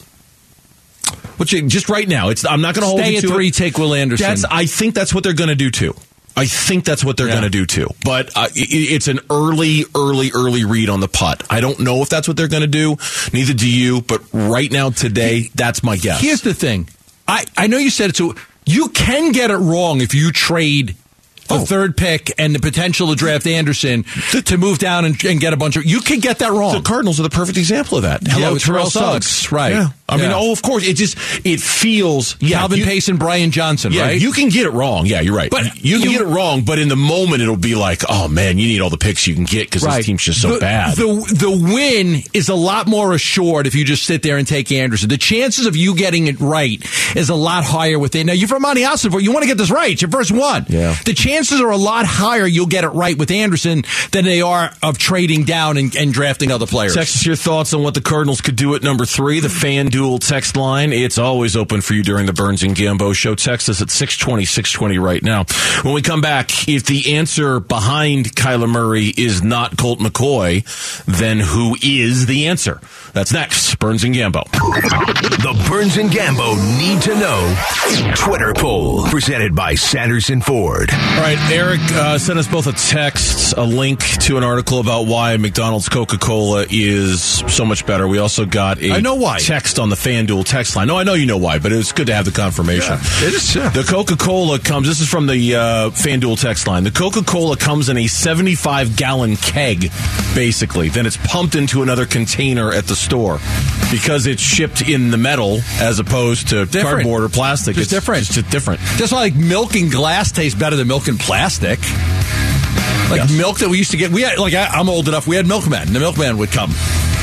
[1.39, 3.49] Which just right now, it's I'm not going to hold Stay you at to three,
[3.49, 3.55] it.
[3.55, 4.27] take Will Anderson.
[4.27, 5.95] That's I think that's what they're going to do too.
[6.37, 7.35] I think that's what they're Yeah.
[7.41, 7.89] going to do too.
[8.05, 11.43] But uh, it's an early, early, early read on the putt.
[11.51, 12.97] I don't know if that's what they're going to do.
[13.33, 14.01] Neither do you.
[14.03, 16.21] But right now, today, that's my guess.
[16.21, 16.89] Here's the thing.
[17.27, 20.95] I, I know you said it so you can get it wrong if you trade
[21.51, 21.65] the Oh.
[21.67, 24.05] third pick and the potential to draft Anderson
[24.47, 26.73] to move down and, and get a bunch of you can get that wrong.
[26.75, 28.23] The Cardinals are the perfect example of that.
[28.27, 29.27] Hello, with Terrell Terrell Suggs.
[29.27, 29.73] Suggs, right.
[29.73, 29.89] Yeah.
[30.11, 30.37] I mean, Yeah.
[30.37, 30.87] oh, of course.
[30.87, 32.37] It just it feels.
[32.41, 34.21] Yeah, Calvin you- Pace and Bryant Johnson, Yeah, right?
[34.21, 35.07] you can get it wrong.
[35.07, 35.51] Yeah, you're right.
[35.51, 38.29] But you can you- get it wrong, but in the moment, it'll be like, oh
[38.29, 40.61] man, you need all the picks you can get because this team's just so the,
[40.61, 40.97] bad.
[40.97, 44.71] The the win is a lot more assured if you just sit there and take
[44.73, 45.09] Anderson.
[45.09, 46.83] The chances of you getting it right
[47.17, 48.25] is a lot higher with it.
[48.25, 49.93] Now you're from Monty Austin, you want to get this right.
[49.93, 50.67] It's your first one.
[50.69, 50.97] Yeah.
[51.05, 54.73] The chances are a lot higher you'll get it right with Anderson than they are
[54.83, 56.95] of trading down and, and drafting other players.
[56.95, 59.49] Text us your thoughts on what the Cardinals could do at number three, the
[60.01, 60.93] FanDuel text line.
[60.93, 63.35] It's always open for you during the Burns and Gambo show.
[63.35, 65.45] Text us at 620, 620 right now.
[65.83, 70.65] When we come back, if the answer behind Kyler Murray is not Colt McCoy,
[71.05, 72.81] then who is the answer?
[73.13, 73.79] That's next.
[73.79, 74.45] Burns and Gambo.
[74.53, 80.91] The Burns and Gambo need to know Twitter poll presented by Sanderson Ford.
[80.93, 85.03] All right, Eric uh, sent us both a text, a link to an article about
[85.07, 88.07] why McDonald's Coca Cola is so much better.
[88.09, 89.39] We also got a I know why.
[89.39, 90.87] text on the FanDuel text line.
[90.89, 92.95] No, I know you know why, but it's good to have the confirmation.
[93.01, 93.69] it is, yeah.
[93.69, 96.85] The Coca Cola comes, this is from the uh, FanDuel text line.
[96.85, 99.91] The Coca Cola comes in a 75 gallon keg,
[100.35, 100.89] basically.
[100.89, 103.39] Then it's pumped into another container at the store
[103.91, 106.85] because it's shipped in the metal as opposed to Different.
[107.03, 107.75] cardboard or plastic.
[107.77, 108.23] Just it's different.
[108.23, 108.81] It's just different.
[108.97, 111.79] Just like milk and glass tastes better than milk and plastic.
[113.11, 113.33] Like Yes.
[113.37, 114.13] milk that we used to get.
[114.13, 115.27] We had like I, I'm old enough.
[115.27, 115.93] We had milkman.
[115.93, 116.71] The milkman would come.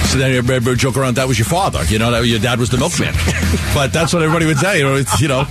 [0.08, 1.16] So then everybody would joke around.
[1.16, 1.84] That was your father.
[1.86, 3.14] You know, that your dad was the milkman.
[3.74, 4.78] but that's what everybody would say.
[4.80, 5.44] You know, it's, you know.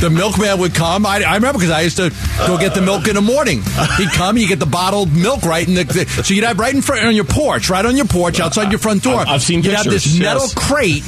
[0.00, 1.04] The milkman would come.
[1.04, 2.08] I, I remember because I used to
[2.46, 3.62] go get the milk in the morning.
[3.98, 6.74] He'd come, you get the bottled milk right in the, the so you'd have right
[6.74, 9.20] in front on your porch, right on your porch outside your front door.
[9.20, 10.54] I've- I've seen You'd have this metal yes.
[10.54, 11.02] crate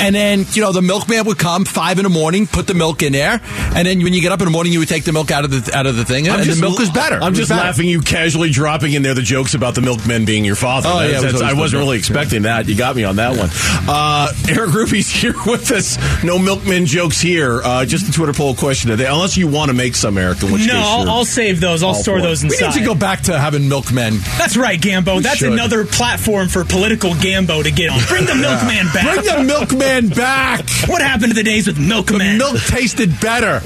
[0.00, 3.02] And then, you know, the milkman would come five in the morning, put the milk
[3.02, 3.40] in there,
[3.74, 5.44] and then when you get up in the morning, you would take the milk out
[5.44, 7.16] of the out of the thing, and the milk is better.
[7.16, 7.62] I'm was just better.
[7.62, 7.88] laughing.
[7.88, 10.88] You casually dropping in there the jokes about the milkmen being your father.
[10.92, 12.00] Oh, yeah, was I wasn't really milk.
[12.00, 12.68] expecting that.
[12.68, 13.48] You got me on that one.
[13.88, 15.96] Uh, Eric Ruby's here with us.
[16.22, 17.62] No milkman jokes here.
[17.62, 19.06] Uh, just the Twitter poll question today.
[19.06, 20.42] Unless you want to make some, Eric.
[20.42, 21.82] In which No, case I'll, I'll save those.
[21.82, 22.22] I'll store for it.
[22.22, 24.14] those We need to go back to having milkmen.
[24.38, 25.22] That's right, Gambo.
[25.22, 25.52] That's should.
[25.52, 28.00] another platform for political Gambo to get on.
[28.08, 29.14] Bring the milkman back.
[29.14, 30.68] Bring the milkman back.
[30.88, 32.38] what happened to the days with milkmen?
[32.38, 33.60] Milk tasted better.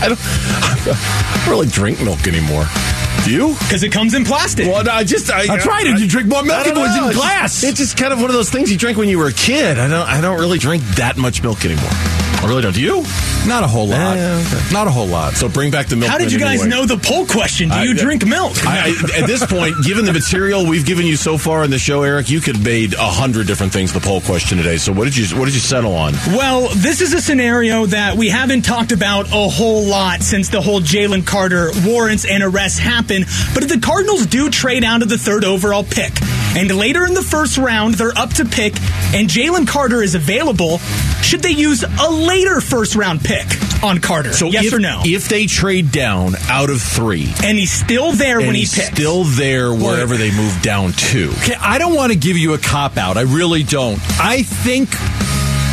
[0.00, 0.82] I don't, I
[1.44, 2.64] don't really drink milk anymore.
[3.24, 3.54] Do you?
[3.60, 4.66] Because it comes in plastic.
[4.66, 5.86] Well, no, I just I, That's right.
[5.86, 7.60] If you drink more milk, it was in It's glass.
[7.60, 9.32] just- It's just kind of one of those things you drink when you were a
[9.32, 9.78] kid.
[9.78, 10.08] I don't.
[10.08, 11.90] I don't really drink that much milk anymore.
[12.42, 12.74] I really don't.
[12.74, 13.02] Do you?
[13.46, 14.16] Not a whole lot.
[14.16, 14.72] Yeah, okay.
[14.72, 15.34] Not a whole lot.
[15.34, 16.10] So bring back the milk.
[16.10, 17.68] How did you guys know the poll question?
[17.68, 18.52] Do I- you drink milk?
[18.66, 21.78] I, I, at this point, given the material we've given you so far in the
[21.78, 24.76] show, Eric, you could have made a hundred different things the poll question today.
[24.76, 26.14] So what did you what did you settle on?
[26.28, 30.60] Well, this is a scenario that we haven't talked about a whole lot since the
[30.60, 33.26] whole Jalen Carter warrants and arrests happened.
[33.54, 36.12] But if the Cardinals do trade out of the third overall pick,
[36.56, 38.74] and later in the first round they're up to pick,
[39.14, 40.78] and Jalen Carter is available,
[41.22, 43.46] should they use a later first round pick
[43.82, 44.32] on Carter?
[44.32, 45.02] So yes if, or no?
[45.04, 48.88] If they trade down out of three, and he's still there when he he's picks.
[48.88, 51.30] still there wherever they move down to.
[51.42, 53.16] Okay, I don't want to give you a cop out.
[53.16, 53.98] I really don't.
[54.20, 54.88] I think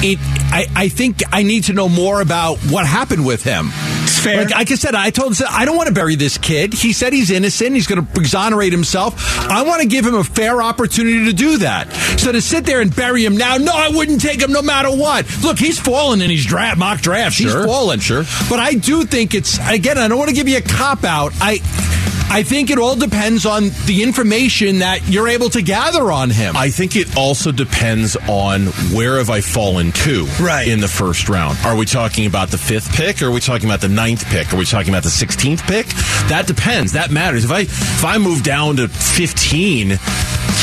[0.01, 0.19] it.
[0.51, 3.69] I, I think I need to know more about what happened with him.
[4.19, 4.43] Fair.
[4.43, 6.73] Like, like I said, I told him I don't want to bury this kid.
[6.73, 7.75] He said he's innocent.
[7.75, 9.15] He's going to exonerate himself.
[9.49, 11.91] I want to give him a fair opportunity to do that.
[12.19, 14.89] So to sit there and bury him now, no, I wouldn't take him no matter
[14.89, 15.25] what.
[15.41, 17.35] Look, he's fallen in his draft mock draft.
[17.35, 17.99] Sure, he's fallen.
[17.99, 18.23] sure.
[18.49, 19.97] But I do think it's again.
[19.97, 21.31] I don't want to give you a cop out.
[21.39, 21.98] I.
[22.31, 26.55] I think it all depends on the information that you're able to gather on him.
[26.55, 30.67] I think it also depends on where have I fallen to Right.
[30.67, 31.57] in the first round.
[31.65, 33.21] Are we talking about the fifth pick?
[33.23, 34.53] Or are we talking about the ninth pick?
[34.53, 35.87] Are we talking about the sixteenth pick?
[36.29, 36.91] That depends.
[36.93, 37.45] That matters.
[37.45, 39.99] If I if I move down to fifteen,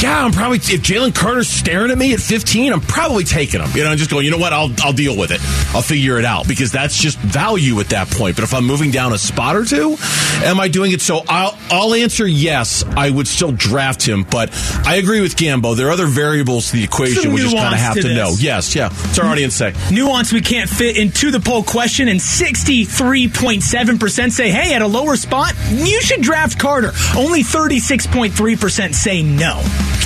[0.02, 3.70] yeah, I'm probably if Jalen Carter's staring at me at 15, I'm probably taking him.
[3.74, 4.24] You know, I'm just going.
[4.24, 4.52] You know what?
[4.52, 5.40] I'll I'll deal with it.
[5.74, 8.36] I'll figure it out because that's just value at that point.
[8.36, 9.96] But if I'm moving down a spot or two,
[10.44, 11.00] am I doing it?
[11.00, 12.84] So I'll I'll answer yes.
[12.84, 14.50] I would still draft him, but
[14.86, 15.76] I agree with Gambo.
[15.76, 18.34] There are other variables to the equation we just kind of have to to, know.
[18.38, 18.88] Yes, yeah.
[18.88, 19.74] What's our audience say?
[19.90, 25.16] nuance we can't fit into the poll question, and 63.7% say, hey, at a lower
[25.16, 26.92] spot, you should draft Carter.
[27.16, 29.62] Only 36.3% say no.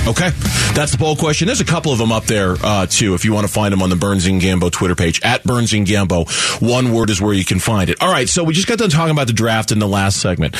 [0.07, 0.29] Okay,
[0.73, 1.45] that's the poll question.
[1.45, 3.13] There's a couple of them up there uh, too.
[3.13, 5.73] If you want to find them on the Burns and Gambo Twitter page at Burns
[5.73, 6.27] and Gambo,
[6.59, 8.01] one word is where you can find it.
[8.01, 10.55] All right, so we just got done talking about the draft in the last segment.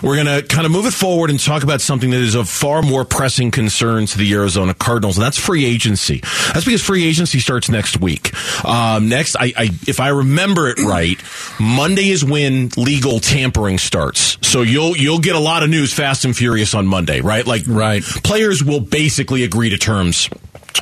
[0.00, 2.48] We're going to kind of move it forward and talk about something that is of
[2.48, 6.20] far more pressing concern to the Arizona Cardinals, and that's free agency.
[6.52, 8.32] That's because free agency starts next week.
[8.64, 11.20] Um, next, I, I if I remember it right,
[11.58, 14.38] Monday is when legal tampering starts.
[14.46, 17.44] So you'll you'll get a lot of news fast and furious on Monday, right?
[17.44, 18.02] Like Right.
[18.04, 20.28] players will basically agree to terms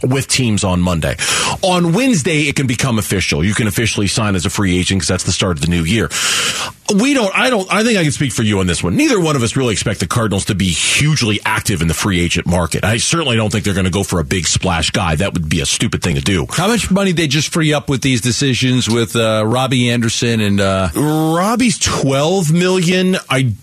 [0.03, 1.17] with teams on Monday.
[1.63, 3.45] On Wednesday, it can become official.
[3.45, 5.85] You can officially sign as a free agent because that's the start of the new
[5.85, 6.09] year.
[6.95, 8.97] We don't, I don't, I think I can speak for you on this one.
[8.97, 12.21] Neither one of us really expect the Cardinals to be hugely active in the free
[12.21, 12.85] agent market.
[12.85, 15.15] I certainly don't think they're going to go for a big splash guy.
[15.15, 16.47] That would be a stupid thing to do.
[16.51, 20.61] How much money they just free up with these decisions with uh, Robbie Anderson and
[20.61, 23.17] uh, Robbie's 12 million.
[23.31, 23.55] I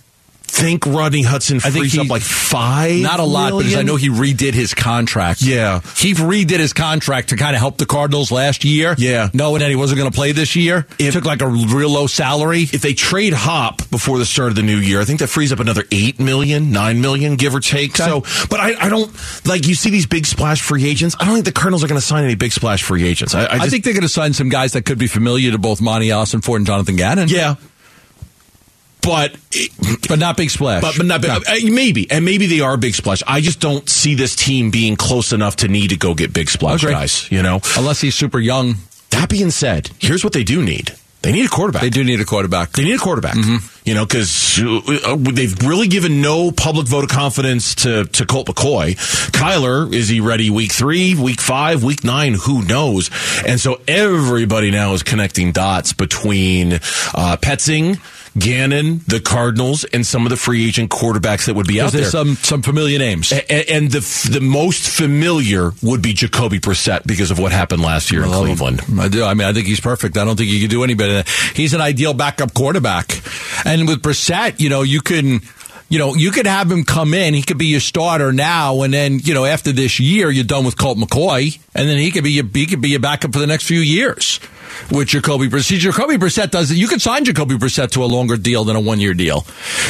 [0.50, 3.02] think Rodney Hudson I think frees up like five.
[3.02, 5.42] not a lot, but I know he redid his contract.
[5.42, 5.82] Yeah.
[5.96, 8.96] he redid his contract to kind of help the Cardinals last year.
[8.98, 9.30] Yeah.
[9.34, 12.08] knowing that he wasn't going to play this year, If- took like a real low
[12.08, 12.64] salary.
[12.64, 15.52] if they trade Hop before the start of the new year, I think that frees
[15.52, 17.96] up another eight million, nine million, give or take.
[17.96, 19.12] So, but I, I don't
[19.46, 21.16] like you see these big splash free agents.
[21.20, 23.36] I don't think the Cardinals are going to sign any big splash free agents.
[23.36, 25.58] I, I, I, think they're going to sign some guys that could be familiar to
[25.58, 27.30] both Monti Ossenfort and Jonathan Gannon.
[27.30, 27.56] yeah,
[29.02, 29.36] but
[30.08, 30.82] but not big splash.
[30.82, 31.36] but, but not No.
[31.38, 33.24] uh, maybe and maybe they are big splash.
[33.28, 36.50] I just don't see this team being close enough to need to go get big
[36.50, 36.94] splash Agree.
[36.94, 37.32] guys.
[37.32, 37.62] You know.
[37.78, 38.76] unless he's super young.
[39.12, 40.94] That being said, here's what they do need.
[41.22, 41.82] They need a quarterback.
[41.82, 42.72] They do need a quarterback.
[42.72, 43.36] They need a quarterback.
[43.84, 48.48] You know, because uh, they've really given no public vote of confidence to, to Colt
[48.48, 48.94] McCoy.
[49.32, 52.36] Kyler, is he ready week three, week five, week nine?
[52.36, 53.10] Who knows?
[53.46, 57.98] And so everybody now is connecting dots between uh, Petzing,
[58.38, 62.06] Gannon, the Cardinals, and some of the free agent quarterbacks that would be out there.
[62.06, 63.32] some some familiar names.
[63.32, 64.00] A- and the
[64.32, 68.48] the most familiar would be Jacoby Brissett because of what happened last year in love
[68.48, 68.58] him.
[68.58, 68.82] Cleveland.
[69.00, 69.24] I do.
[69.24, 70.18] I mean, I think he's perfect.
[70.18, 71.24] I don't think you could do any better.
[71.56, 73.22] He's an ideal backup quarterback.
[73.66, 75.42] And with Brissett, you know, you can.
[75.90, 77.34] You know, you could have him come in.
[77.34, 80.64] He could be your starter now, and then you know, after this year, you're done
[80.64, 83.40] with Colt McCoy, and then he could be your, he could be your backup for
[83.40, 84.40] the next few years
[84.92, 85.80] with Jacoby Brissett.
[85.80, 86.78] Jacoby Brissett does it.
[86.78, 89.46] You could sign Jacoby Brissett to a longer deal than a one year deal.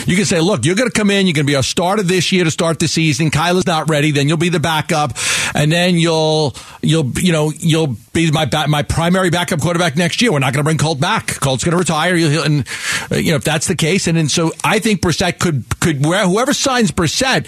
[0.06, 1.28] You can say, look, you're going to come in.
[1.28, 3.32] You're going to be our starter this year to start the season.
[3.32, 4.12] Kyler's not ready.
[4.12, 5.18] Then you'll be the backup,
[5.54, 10.22] and then you'll you'll you know you'll be my ba- my primary backup quarterback next
[10.22, 10.32] year.
[10.32, 11.28] We're not going to bring Colt back.
[11.40, 12.16] Colt's going to retire.
[12.16, 12.68] And
[13.12, 15.88] uh, you know if that's the case, and then so I think Brissett could could
[15.93, 17.45] where whoever signs Brissett.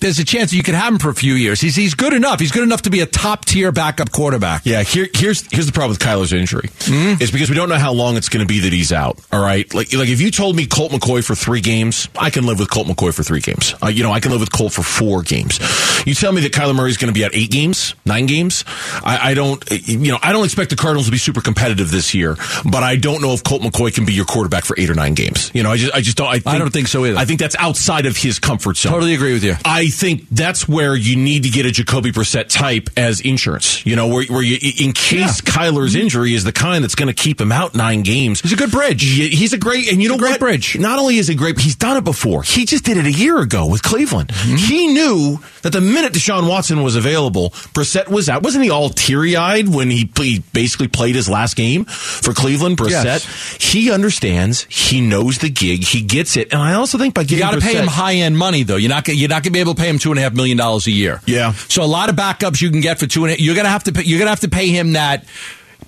[0.00, 1.60] There's a chance that you could have him for a few years.
[1.60, 2.40] He's he's good enough.
[2.40, 4.62] He's good enough to be a top tier backup quarterback.
[4.64, 6.68] Yeah, here, here's here's the problem with Kyler's injury.
[6.68, 7.22] Mm-hmm.
[7.22, 9.18] It's because we don't know how long it's going to be that he's out.
[9.32, 12.46] All right, like like if you told me Colt McCoy for three games, I can
[12.46, 13.74] live with Colt McCoy for three games.
[13.82, 15.58] Uh, you know, I can live with Colt for four games.
[16.06, 18.64] You tell me that Kyler Murray's going to be at eight games, nine games.
[19.04, 22.14] I, I don't, you know, I don't expect the Cardinals to be super competitive this
[22.14, 24.94] year, but I don't know if Colt McCoy can be your quarterback for eight or
[24.94, 25.50] nine games.
[25.54, 26.28] You know, I just I just don't.
[26.28, 27.18] I, think, don't think so either.
[27.18, 28.92] I think that's outside of his comfort zone.
[28.92, 29.56] Totally agree with you.
[29.64, 33.84] I think that's where you need to get a Jacoby Brissett type as insurance.
[33.86, 37.14] You know, where, where you, in case Kyler's injury is the kind that's going to
[37.14, 38.40] keep him out nine games.
[38.40, 39.02] He's a good bridge.
[39.02, 40.40] He- He's a great, and you know great what?
[40.40, 40.78] bridge.
[40.78, 42.42] Not only is he great, but he's done it before.
[42.42, 44.28] He just did it a year ago with Cleveland.
[44.28, 44.56] Mm-hmm.
[44.56, 48.42] He knew that the minute Deshaun Watson was available, Brissett was out.
[48.42, 52.76] Wasn't he all teary eyed when he, he basically played his last game for Cleveland?
[52.78, 53.56] Brissett, Yes.
[53.60, 54.66] he understands.
[54.68, 55.84] He knows the gig.
[55.84, 56.52] He gets it.
[56.52, 58.76] And I also think by You got to pay him high end money though.
[58.76, 60.34] You're not you're not going to be able to pay him two and a half
[60.34, 61.20] million dollars a year.
[61.26, 61.52] Yeah.
[61.52, 63.84] So a lot of backups you can get for two and a, you're to have
[63.84, 65.24] to pay, you're to have to pay him that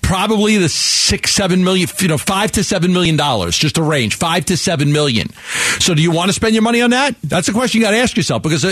[0.02, 4.16] probably the six seven million you know five to seven million dollars just a range
[4.16, 5.28] five to seven million.
[5.80, 7.16] So do you want to spend your money on that?
[7.22, 8.64] That's a question you got to ask yourself because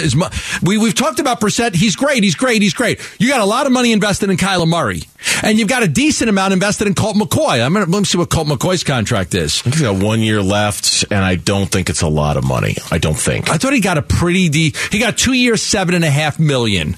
[0.63, 1.75] we we've talked about Brissett.
[1.75, 2.23] He's great.
[2.23, 2.63] He's great.
[2.63, 3.01] He's great.
[3.19, 5.03] You got a lot of money invested in Kyler Murray,
[5.43, 7.65] and you've got a decent amount invested in Colt McCoy.
[7.65, 9.61] I'm gonna let me see what Colt McCoy's contract is.
[9.63, 12.77] He's got one year left, and I don't think it's a lot of money.
[12.91, 13.51] I don't think.
[13.51, 16.39] I thought he got a pretty de- he got two years, seven and a half
[16.39, 16.97] million.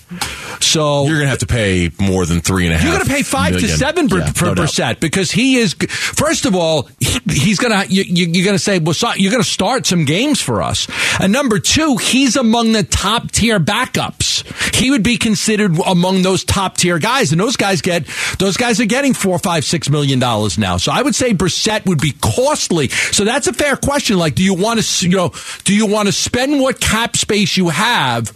[0.69, 2.85] So You're going to have to pay more than three and a half.
[2.85, 5.75] you're going to pay five to seven per, Yeah, per no percent because he is.
[5.75, 9.13] First of all, he, he's going to you, you, you're going to say, well, so,
[9.15, 10.87] you're going to start some games for us.
[11.21, 14.45] And number two, he's among the top tier backups.
[14.75, 18.07] He would be considered among those top tier guys, and those guys get
[18.39, 20.77] those guys are getting four, five, six million dollars now.
[20.77, 22.89] So I would say Brissett would be costly.
[22.89, 24.19] So that's a fair question.
[24.19, 25.33] Like, do you want to you know
[25.65, 28.33] do you want to spend what cap space you have?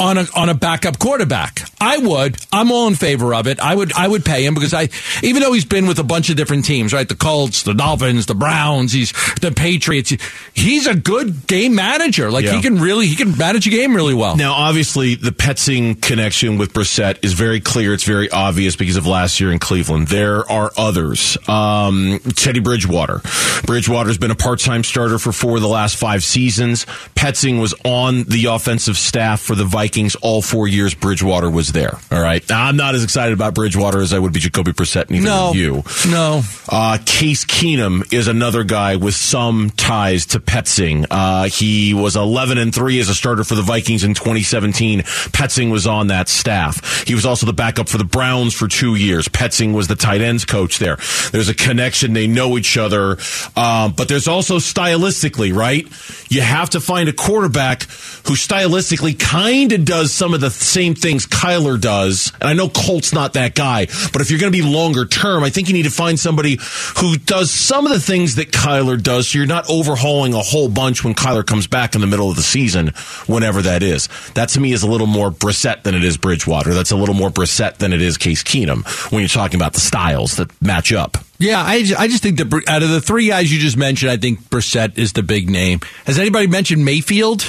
[0.00, 1.60] On a on a backup quarterback.
[1.78, 2.36] I would.
[2.50, 3.60] I'm all in favor of it.
[3.60, 4.88] I would I would pay him because I
[5.22, 7.06] even though he's been with a bunch of different teams, right?
[7.06, 10.10] The Colts, the Dolphins, the Browns, he's the Patriots.
[10.54, 12.30] He's a good game manager.
[12.30, 12.54] Like Yeah.
[12.56, 14.36] he can really he can manage a game really well.
[14.36, 17.92] Now, obviously, the Petzing connection with Brissett is very clear.
[17.92, 20.08] It's very obvious because of last year in Cleveland.
[20.08, 21.36] There are others.
[21.46, 23.20] Um, Teddy Bridgewater.
[23.66, 26.86] Bridgewater's been a part-time starter for four of the last five seasons.
[27.14, 29.89] Petzing was on the offensive staff for the Vikings
[30.22, 31.98] all four years Bridgewater was there.
[32.10, 32.46] All right.
[32.48, 35.24] Now, I'm not as excited about Bridgewater as I would be Jacoby Brissett and even
[35.24, 35.82] no, you.
[36.08, 36.42] no.
[36.68, 41.06] Uh, Case Keenum is another guy with some ties to Petzing.
[41.10, 45.00] Uh, he was 11 and 3 as a starter for the Vikings in 2017.
[45.00, 47.04] Petzing was on that staff.
[47.06, 49.28] He was also the backup for the Browns for two years.
[49.28, 50.96] Petzing was the tight ends coach there.
[51.32, 52.12] There's a connection.
[52.12, 53.18] They know each other.
[53.56, 55.86] Um, but there's also stylistically, right?
[56.30, 60.94] You have to find a quarterback who stylistically kind of does some of the same
[60.94, 62.32] things Kyler does.
[62.40, 65.42] And I know Colt's not that guy, but if you're going to be longer term,
[65.42, 66.58] I think you need to find somebody
[66.98, 70.68] who does some of the things that Kyler does so you're not overhauling a whole
[70.68, 72.88] bunch when Kyler comes back in the middle of the season,
[73.26, 74.08] whenever that is.
[74.34, 76.74] That to me is a little more Brissett than it is Bridgewater.
[76.74, 79.80] That's a little more Brissett than it is Case Keenum when you're talking about the
[79.80, 81.16] styles that match up.
[81.40, 84.12] Yeah, I, ju- I just think that out of the three guys you just mentioned,
[84.12, 85.80] I think Brissett is the big name.
[86.04, 87.42] Has anybody mentioned Mayfield?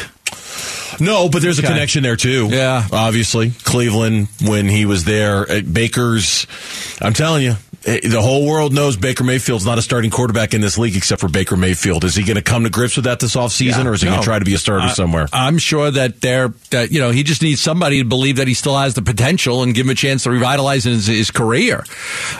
[0.99, 2.47] No, but there's a connection there too.
[2.51, 2.88] Yeah.
[2.91, 5.49] obviously Cleveland when he was there.
[5.49, 6.47] At Baker's,
[7.01, 10.78] I'm telling you, the whole world knows Baker Mayfield's not a starting quarterback in this
[10.78, 12.04] league except for Baker Mayfield.
[12.04, 14.20] Is he going to come to grips with that this offseason, or is he going
[14.20, 15.28] to try to be a starter I- somewhere?
[15.34, 18.54] I'm sure that they're that you know he just needs somebody to believe that he
[18.54, 21.84] still has the potential and give him a chance to revitalize his, his career.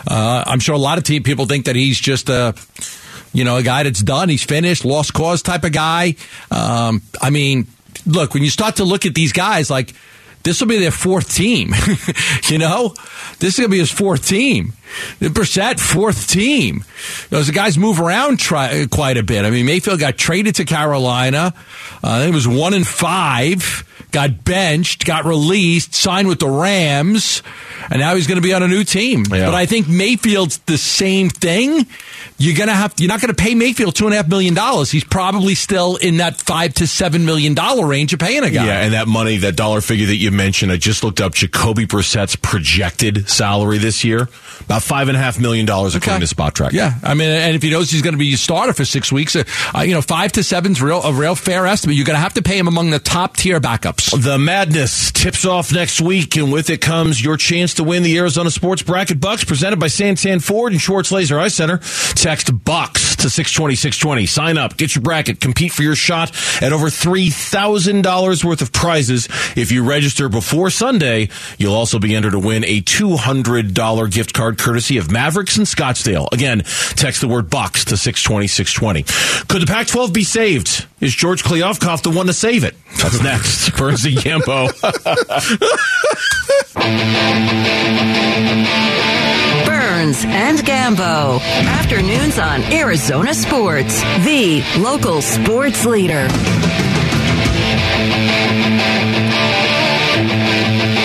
[0.06, 2.54] Uh, I'm sure a lot of team people think that he's just a
[3.32, 6.14] you know a guy that's done, he's finished, lost cause type of guy.
[6.52, 7.66] Um, I mean,
[8.06, 9.92] look when you start to look at these guys like.
[10.42, 11.74] This will be their fourth team.
[12.48, 12.94] you know,
[13.38, 14.72] this is going to be his fourth team.
[15.20, 16.84] Brissett, fourth team.
[17.30, 19.44] Those guys move around try, quite a bit.
[19.44, 21.54] I mean, Mayfield got traded to Carolina.
[22.02, 23.88] Uh, it was one and five.
[24.10, 27.42] got benched, got released, signed with the Rams,
[27.90, 29.24] and now he's going to be on a new team.
[29.30, 29.46] Yeah.
[29.46, 31.86] But I think Mayfield's the same thing.
[32.38, 34.90] You're gonna have you're not gonna pay Mayfield two and a half million dollars.
[34.90, 38.66] He's probably still in that five to seven million dollar range of paying a guy.
[38.66, 41.86] Yeah, and that money, that dollar figure that you mentioned, I just looked up Jacoby
[41.86, 44.28] Brissett's projected salary this year.
[44.60, 46.72] About five and a half million dollars according to Spotrac.
[46.72, 49.12] Yeah, I mean, and if he knows he's going to be a starter for six
[49.12, 51.96] weeks, uh, uh, you know, five to seven's real a real fair estimate.
[51.96, 54.20] You're going to have to pay him among the top tier backups.
[54.20, 58.16] The madness tips off next week, and with it comes your chance to win the
[58.18, 61.78] Arizona Sports Bracket Bucks presented by Santan Ford and Schwartz Laser Eye Center.
[62.14, 64.26] Text Bucks to 620 620.
[64.26, 66.30] Sign up, get your bracket, compete for your shot
[66.62, 69.28] at over $3,000 worth of prizes.
[69.56, 74.58] If you register before Sunday, you'll also be entered to win a $200 gift card
[74.58, 76.30] courtesy of Mavericks and Scottsdale.
[76.32, 76.62] Again,
[76.96, 79.02] text the word Bucks to 620 620.
[79.48, 80.86] Could the Pac 12 be saved?
[81.02, 82.76] Is George Kliavkoff the one to save it?
[82.98, 83.76] That's next.
[83.76, 84.68] Burns and Gambo.
[89.66, 91.40] Burns and Gambo.
[91.40, 96.28] Afternoons on Arizona Sports, the local sports leader.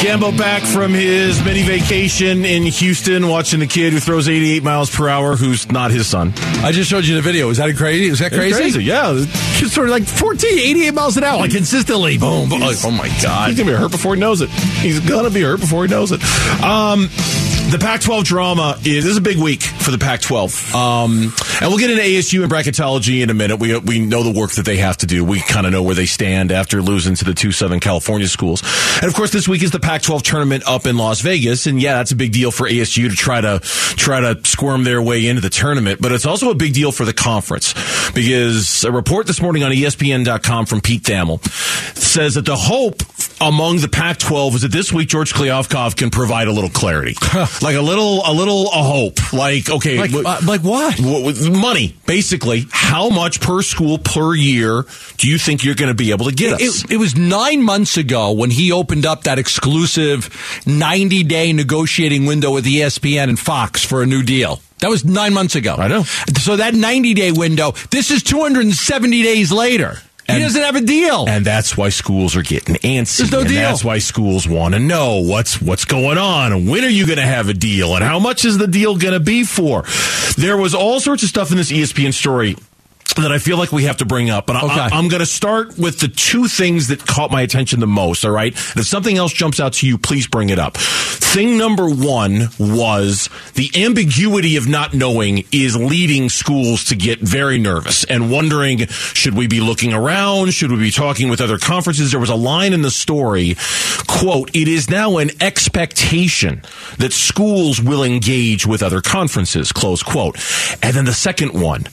[0.08, 4.90] Gambo back from his mini vacation in Houston, watching the kid who throws 88 miles
[4.90, 6.32] per hour, who's not his son.
[6.64, 7.50] I just showed you the video.
[7.50, 8.06] Is that crazy?
[8.06, 8.82] Is that crazy?
[8.86, 9.12] yeah.
[9.58, 12.18] Just sort of like 14, 88 miles an hour, like consistently.
[12.18, 12.62] Boom, boom.
[12.62, 13.50] Like, oh my God.
[13.50, 14.50] He's gonna be hurt before he knows it.
[14.50, 16.24] He's gonna be hurt before he knows it.
[16.64, 17.10] Um,
[17.70, 21.78] the Pac-12 drama is this is a big week for the Pac-12, um, and we'll
[21.78, 23.58] get into ASU and bracketology in a minute.
[23.58, 25.26] We we know the work that they have to do.
[25.26, 28.64] We kind of know where they stand after losing to the two Southern California schools,
[29.02, 31.96] and of course, this week is the Pac-12 tournament up in Las Vegas, and yeah,
[31.96, 33.60] that's a big deal for ASU to try to
[33.98, 36.02] try to squirm their way into the tournament.
[36.02, 37.74] But it's also a big deal for the conference
[38.14, 41.44] because a report this morning on ESPN.com from Pete Thamel
[41.98, 43.04] says that the hope
[43.42, 47.16] among the Pac-12 is that this week George Kliavkoff can provide a little clarity,
[47.62, 49.34] like a little, a little, a hope.
[49.34, 51.00] Like okay, Like, wh- uh, like what?
[51.00, 52.66] was money basically?
[52.72, 54.86] How much per school per year
[55.18, 56.84] do you think you're going to be able to get us?
[56.86, 60.30] It, it was nine months ago when he opened up that exclusive
[60.66, 64.62] 90 day negotiating window with ESPN and Fox for a new deal.
[64.80, 65.76] That was nine months ago.
[65.78, 66.04] I know.
[66.04, 70.00] So that 90 day window, this is 270 days later.
[70.28, 71.26] And- he doesn't have a deal.
[71.28, 73.18] And that's why schools are getting antsy.
[73.18, 73.62] There's no and deal.
[73.62, 77.18] that's why schools want to know what's what's going on and when are you going
[77.18, 79.84] to have a deal and how much is the deal going to be for.
[80.38, 82.56] There was all sorts of stuff in this ESPN story
[83.16, 84.46] that I feel like we have to bring up.
[84.46, 84.96] But I, Okay.
[84.96, 88.26] I, am going to start with the two things that caught my attention the most.
[88.26, 88.54] All right.
[88.54, 90.78] And if something else jumps out to you, please bring it up.
[90.78, 97.58] Thing number one was the ambiguity of not knowing is leading schools to get very
[97.58, 100.54] nervous and wondering, should we be looking around?
[100.54, 102.12] Should we be talking with other conferences?
[102.12, 103.56] There was a line in the story,
[104.08, 106.62] quote, it is now an expectation
[106.98, 110.38] that schools will engage with other conferences, close quote.
[110.82, 111.86] And then the second one,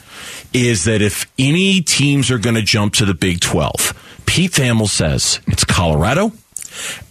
[0.54, 4.88] is that if any teams are going to jump to the Big 12, Pete Thamel
[4.88, 6.32] says it's Colorado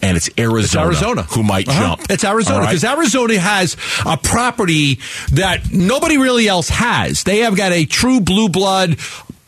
[0.02, 1.80] and it's Arizona, It's Arizona who might Uh-huh.
[1.96, 2.02] jump.
[2.10, 2.68] It's Arizona All right?
[2.70, 4.98] because Arizona has a property
[5.32, 7.22] that nobody really else has.
[7.22, 8.98] They have got a true blue blood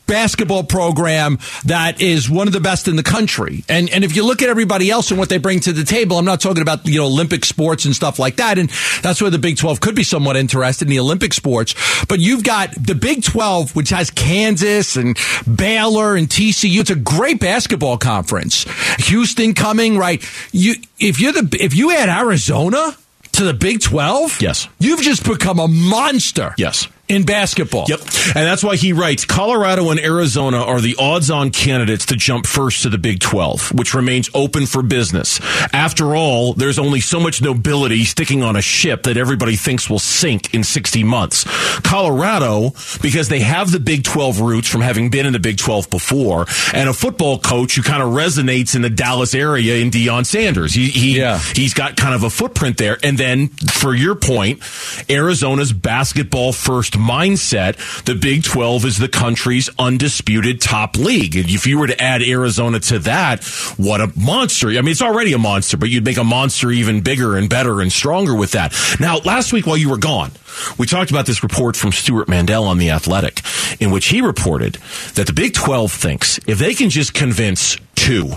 [0.07, 3.65] basketball program that is one of the best in the country.
[3.69, 6.19] And and if you look at everybody else and what they bring to the table,
[6.19, 8.59] I'm not talking about you know Olympic sports and stuff like that.
[8.59, 8.71] And
[9.03, 11.75] that's where the Big 12 could be somewhat interested in the Olympic sports.
[12.07, 15.17] But you've got the Big 12, which has Kansas and
[15.53, 16.81] Baylor and TCU.
[16.81, 18.65] It's a great basketball conference.
[19.07, 20.23] Houston coming right.
[20.53, 22.97] You if you're the if you add Arizona
[23.33, 24.67] to the Big 12, Yes.
[24.79, 26.55] you've just become a monster.
[26.57, 26.89] Yes.
[27.09, 27.85] In basketball.
[27.89, 28.01] Yep.
[28.01, 32.47] And that's why he writes Colorado and Arizona are the odds on candidates to jump
[32.47, 35.39] first to the Big 12, which remains open for business.
[35.73, 40.01] After all, there's only so much nobility sticking on a ship that everybody thinks will
[40.01, 41.45] sink in 60 months.
[41.83, 45.89] Colorado, because they have the Big 12 roots from having been in the Big 12
[45.89, 50.27] before, and a football coach who kind of resonates in the Dallas area in Deion
[50.27, 50.75] Sanders.
[50.75, 51.39] He, he, Yeah.
[51.39, 52.99] he's got kind of a footprint there.
[53.05, 54.61] And then, for your point,
[55.09, 61.37] Arizona's basketball first mindset, the Big 12 is the country's undisputed top league.
[61.37, 63.45] And if you were to add Arizona to that,
[63.77, 64.69] what a monster.
[64.69, 67.81] I mean, it's already a monster, but you'd make a monster even bigger and better
[67.81, 68.75] and stronger with that.
[69.01, 70.33] Now, last week while you were gone,
[70.79, 73.43] we talked about this report from Stewart Mandel on The Athletic,
[73.81, 74.75] in which he reported
[75.15, 78.33] that the Big 12 thinks if they can just convince two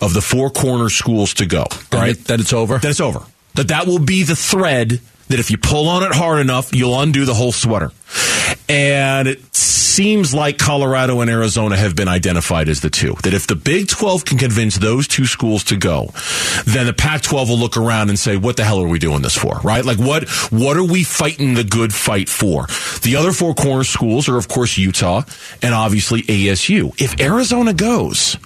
[0.00, 2.16] of the four corner schools to go, right?
[2.24, 2.78] that it's over?
[2.78, 3.22] That it's over.
[3.54, 6.98] That that will be the thread that if you pull on it hard enough, you'll
[6.98, 7.92] undo the whole sweater.
[8.68, 13.14] And it seems like Colorado and Arizona have been identified as the two.
[13.22, 16.10] That if the Big 12 can convince those two schools to go,
[16.64, 19.22] then the Pac 12 will look around and say, what the hell are we doing
[19.22, 19.58] this for?
[19.64, 19.84] Right?
[19.84, 22.66] Like, what, what are we fighting the good fight for?
[23.02, 25.22] The other four corner schools are, of course, Utah
[25.62, 26.94] and obviously ASU.
[27.00, 28.36] If Arizona goes,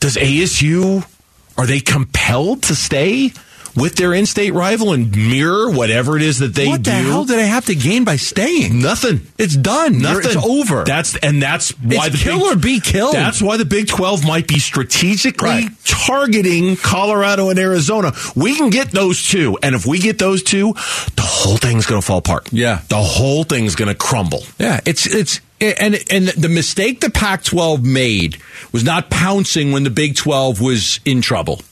[0.00, 1.08] does ASU,
[1.56, 3.32] are they compelled to stay?
[3.76, 6.90] With their in-state rival and mirror whatever it is that they what do.
[6.90, 8.80] the hell did I have to gain by staying?
[8.80, 9.20] Nothing.
[9.38, 9.98] It's done.
[9.98, 10.32] Nothing.
[10.32, 10.84] It's over.
[10.84, 13.14] That's and that's why It's the kill Big, or be killed.
[13.14, 15.68] That's why the Big Twelve might be strategically Right.
[15.84, 18.12] targeting Colorado and Arizona.
[18.34, 20.72] We can get those two, and if we get those two,
[21.16, 22.48] the whole thing's going to fall apart.
[22.52, 22.80] Yeah.
[22.88, 24.44] the whole thing's going to crumble.
[24.58, 28.36] Yeah, it's it's and and the mistake the Pac-12 made
[28.72, 31.62] was not pouncing when the Big 12 was in trouble.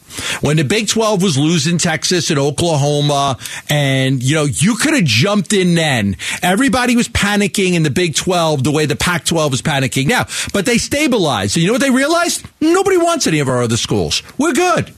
[0.41, 3.39] When the Big 12 was losing Texas and Oklahoma,
[3.69, 6.17] and you know, you could have jumped in then.
[6.43, 10.27] Everybody was panicking in the Big 12 the way the Pac 12 is panicking now.
[10.53, 11.53] But they stabilized.
[11.53, 12.47] So you know what they realized?
[12.61, 14.23] Nobody wants any of our other schools.
[14.39, 14.95] We're good.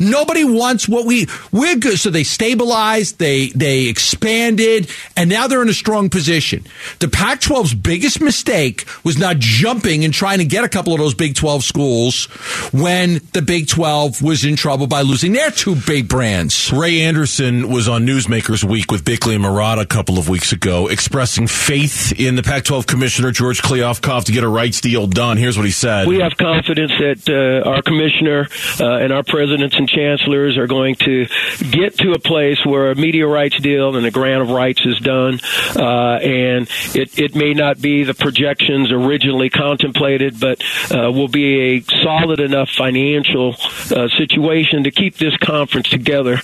[0.00, 1.98] Nobody wants what we we're good.
[1.98, 6.64] So they stabilized, they they expanded, and now they're in a strong position.
[6.98, 11.14] The Pac-12's biggest mistake was not jumping and trying to get a couple of those
[11.14, 12.26] Big 12 schools
[12.72, 16.72] when the Big 12 was in trouble by losing their two big brands.
[16.72, 20.88] Ray Anderson was on Newsmakers Week with Bickley and Marotta a couple of weeks ago,
[20.88, 25.36] expressing faith in the Pac-12 Commissioner George Kliavkoff to get a rights deal done.
[25.36, 26.08] Here's what he said.
[26.08, 28.48] We have confidence that uh, our commissioner
[28.80, 31.26] uh, and our presidents and chancellors are going to
[31.70, 34.98] get to a place where a media rights deal and a grant of rights is
[35.00, 35.40] done.
[35.74, 41.76] Uh, and it, it may not be the projections originally contemplated, but uh, will be
[41.76, 43.54] a solid enough financial
[43.90, 46.40] uh, situation to keep this conference together.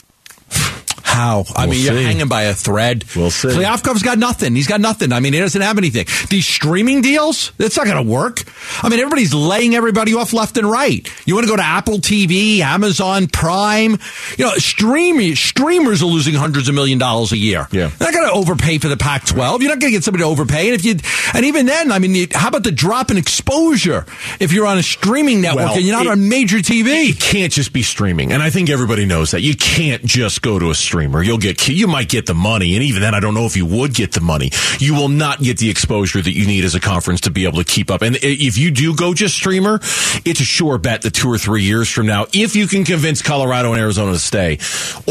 [1.12, 1.44] How?
[1.54, 3.04] I We'll mean, you're hanging by a thread.
[3.14, 3.48] We'll see.
[3.48, 4.54] Kliavkoff's got nothing.
[4.54, 5.12] He's got nothing.
[5.12, 6.06] I mean, he doesn't have anything.
[6.30, 8.42] These streaming deals, that's not going to work.
[8.82, 11.06] I mean, everybody's laying everybody off left and right.
[11.26, 13.98] You want to go to Apple TV, Amazon Prime?
[14.38, 17.68] You know, streaming, streamers are losing hundreds of million dollars a year.
[17.70, 17.88] Yeah.
[17.98, 19.60] They're not going to overpay for the Pac-12.
[19.60, 20.68] You're not going to get somebody to overpay.
[20.70, 20.96] And if you,
[21.34, 24.06] and even then, I mean, how about the drop in exposure
[24.40, 27.04] if you're on a streaming network Well, and you're not it- on major TV?
[27.08, 29.42] You can't just be streaming, and I think everybody knows that.
[29.42, 31.22] You can't just go to a streamer.
[31.22, 33.66] You'll get you might get the money, and even then, I don't know if you
[33.66, 34.50] would get the money.
[34.78, 37.58] You will not get the exposure that you need as a conference to be able
[37.58, 38.02] to keep up.
[38.02, 39.80] And if you do go just streamer,
[40.24, 43.20] it's a sure bet that two or three years from now, if you can convince
[43.20, 44.58] Colorado and Arizona to stay,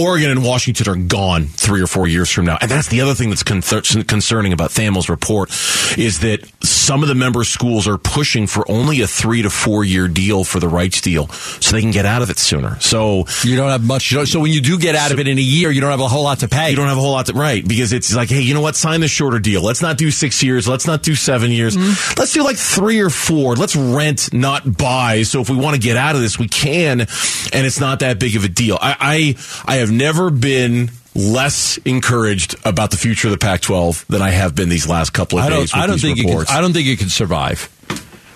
[0.01, 2.57] Oregon and Washington are gone three or four years from now.
[2.61, 5.49] And that's the other thing that's concerning about Thamel's report
[5.97, 9.83] is that some of the member schools are pushing for only a three to four
[9.83, 12.79] year deal for the rights deal so they can get out of it sooner.
[12.79, 14.09] So You don't have much.
[14.09, 16.07] So when you do get out of it in a year, you don't have a
[16.07, 16.69] whole lot to pay.
[16.69, 18.75] you don't have a whole lot to right because it's like, hey, you know what?
[18.75, 19.61] Sign the shorter deal.
[19.61, 20.67] Let's not do six years.
[20.67, 21.75] Let's not do seven years.
[21.75, 22.19] Mm-hmm.
[22.19, 23.55] Let's do like three or four.
[23.55, 25.23] Let's rent, not buy.
[25.23, 28.19] So if we want to get out of this, we can, and it's not that
[28.19, 28.77] big of a deal.
[28.79, 34.21] I I, I have never been less encouraged about the future of the Pac-12 than
[34.21, 35.71] I have been these last couple of I days.
[35.73, 36.45] I don't think you can.
[36.49, 37.69] I don't think you can survive.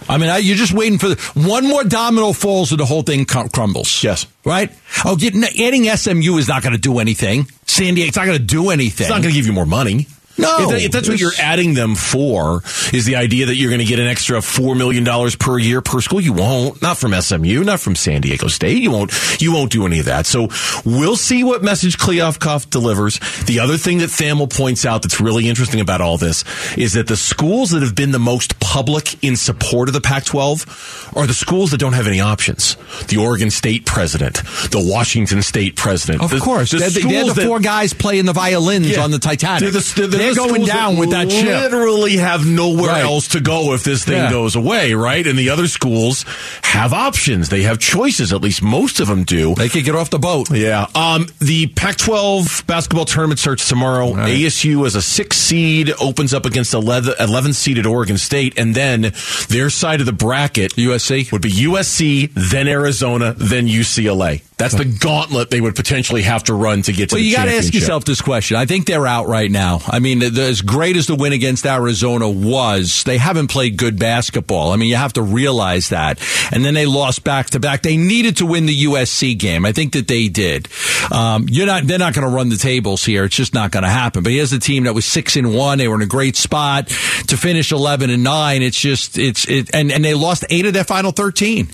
[0.07, 3.01] I mean, I, you're just waiting for the, one more domino falls and the whole
[3.01, 4.03] thing cr- crumbles.
[4.03, 4.27] Yes.
[4.43, 4.71] Right.
[5.03, 7.47] Oh, getting, adding SMU is not going to do anything.
[7.65, 9.05] San Diego's not going to do anything.
[9.05, 10.07] It's not going to give you more money.
[10.37, 10.57] No.
[10.63, 12.61] If, that- if that's what you're adding them for,
[12.93, 15.05] is the idea that you're going to get an extra $4 million
[15.39, 16.19] per year per school.
[16.21, 16.81] You won't.
[16.81, 18.81] Not from SMU, not from San Diego State.
[18.81, 19.11] You won't,
[19.41, 20.25] you won't do any of that.
[20.25, 20.49] So
[20.85, 23.19] we'll see what message Kliavkoff delivers.
[23.45, 26.43] The other thing that Thamel points out that's really interesting about all this
[26.77, 31.15] is that the schools that have been the most public in support of the Pac-12
[31.17, 32.75] are the schools that don't have any options.
[33.07, 34.35] The Oregon State president,
[34.71, 36.21] the Washington State president.
[36.23, 39.01] Of the- course, the they're, the- they're the that- four guys playing the violins yeah.
[39.01, 39.61] on the Titanic.
[39.61, 41.45] They're, the, they're, They're going down with that ship.
[41.45, 43.03] Literally have nowhere Right.
[43.03, 44.29] else to go if this thing Yeah.
[44.29, 45.25] goes away, right?
[45.25, 46.25] And the other schools
[46.63, 47.49] have options.
[47.49, 48.33] They have choices.
[48.33, 49.55] At least most of them do.
[49.55, 50.49] They could get off the boat.
[50.51, 50.87] Yeah.
[50.95, 54.13] Um, the Pac-12 basketball tournament starts tomorrow.
[54.13, 54.29] Right.
[54.45, 59.11] ASU as a six seed opens up against 11, 11th seeded Oregon State, and then
[59.49, 61.27] their side of the bracket USC.
[61.31, 64.41] would be USC, then Arizona, then UCLA.
[64.57, 67.35] That's the gauntlet they would potentially have to run to get to Well, the you
[67.35, 68.55] got to ask yourself this question.
[68.55, 69.81] I think they're out right now.
[69.85, 73.99] I mean, the, as great as the win against Arizona was, they haven't played good
[73.99, 74.71] basketball.
[74.71, 76.21] I mean, you have to realize that.
[76.53, 77.81] And then they lost back to back.
[77.81, 79.65] They needed to win the USC game.
[79.65, 80.69] I think that they did.
[81.11, 81.85] Um, you're not.
[81.85, 83.25] They're not going to run the tables here.
[83.25, 84.23] It's just not going to happen.
[84.23, 85.79] But he has a team that was six and one.
[85.79, 88.61] They were in a great spot to finish eleven and nine.
[88.61, 91.67] It's just it's it and and they lost eight of their final thirteen.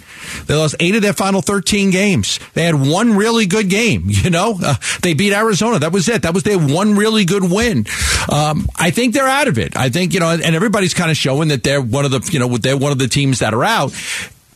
[0.48, 2.40] They lost eight of their final thirteen games.
[2.56, 4.10] They had one really good game.
[4.22, 5.80] You know, uh, they beat Arizona.
[5.80, 6.22] That was it.
[6.22, 7.88] That was their one really good win.
[8.32, 9.76] Um, I think they're out of it.
[9.76, 12.38] I think you know, and everybody's kind of showing that they're one of the you
[12.38, 13.92] know they're one of the teams that are out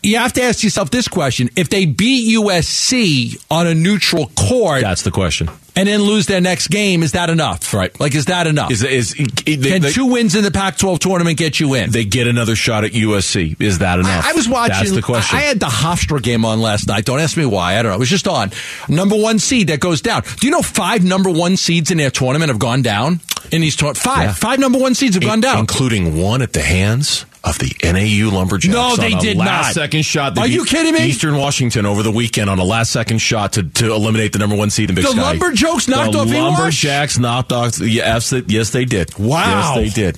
[0.05, 4.81] you have to ask yourself this question: If they beat USC on a neutral court,
[4.81, 5.49] That's the question.
[5.75, 7.73] and then lose their next game, is that enough?
[7.73, 7.97] Right.
[7.99, 8.71] Like, is that enough?
[8.71, 11.91] Is is they, Can they, two wins in the Pac-12 tournament get you in?
[11.91, 13.59] they get another shot at USC?
[13.61, 14.25] Is that enough?
[14.25, 14.75] I, I was watching.
[14.75, 15.37] That's the question.
[15.37, 17.05] I, I had the Hofstra game on last night.
[17.05, 17.77] Don't ask me why.
[17.77, 17.95] I don't know.
[17.95, 18.51] It was just on.
[18.87, 20.23] Number one seed that goes down.
[20.39, 23.19] Do you know five number one seeds in their tournament have gone down
[23.51, 23.75] in these?
[23.75, 23.95] Five.
[23.97, 24.33] Yeah.
[24.33, 25.59] Five number one seeds have gone down.
[25.59, 28.73] including one at the hands of the NAU Lumberjacks.
[28.73, 29.73] No, they on a did last not.
[29.73, 30.37] second shot.
[30.37, 31.05] Are you kidding me?
[31.07, 34.55] Eastern Washington over the weekend on a last second shot to, to eliminate the number
[34.55, 35.21] one seed in Big The Sky.
[35.21, 36.27] Lumberjacks knocked the off?
[36.29, 37.79] Lumberjacks knocked off.
[37.79, 39.17] Yes, they- yes, they did.
[39.17, 39.75] Wow.
[39.77, 40.17] yes, they did.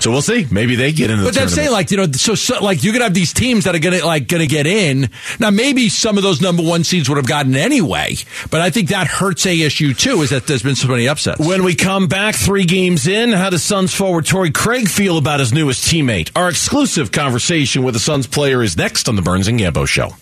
[0.00, 0.46] So we'll see.
[0.52, 2.92] Maybe they get into the But that's saying, like, you know, so, so like you're
[2.92, 5.10] gonna have these teams that are gonna like gonna get in.
[5.40, 8.14] Now, maybe some of those number one seeds would have gotten anyway,
[8.52, 10.22] but I think that hurts ASU too.
[10.22, 11.40] Is that there's been so many upsets.
[11.44, 15.40] When we come back three games in, how does Suns forward Torrey Craig feel about
[15.40, 16.30] his newest teammate?
[16.36, 20.18] Our exclusive conversation with the Suns player is next on the Burns and Gambo Show.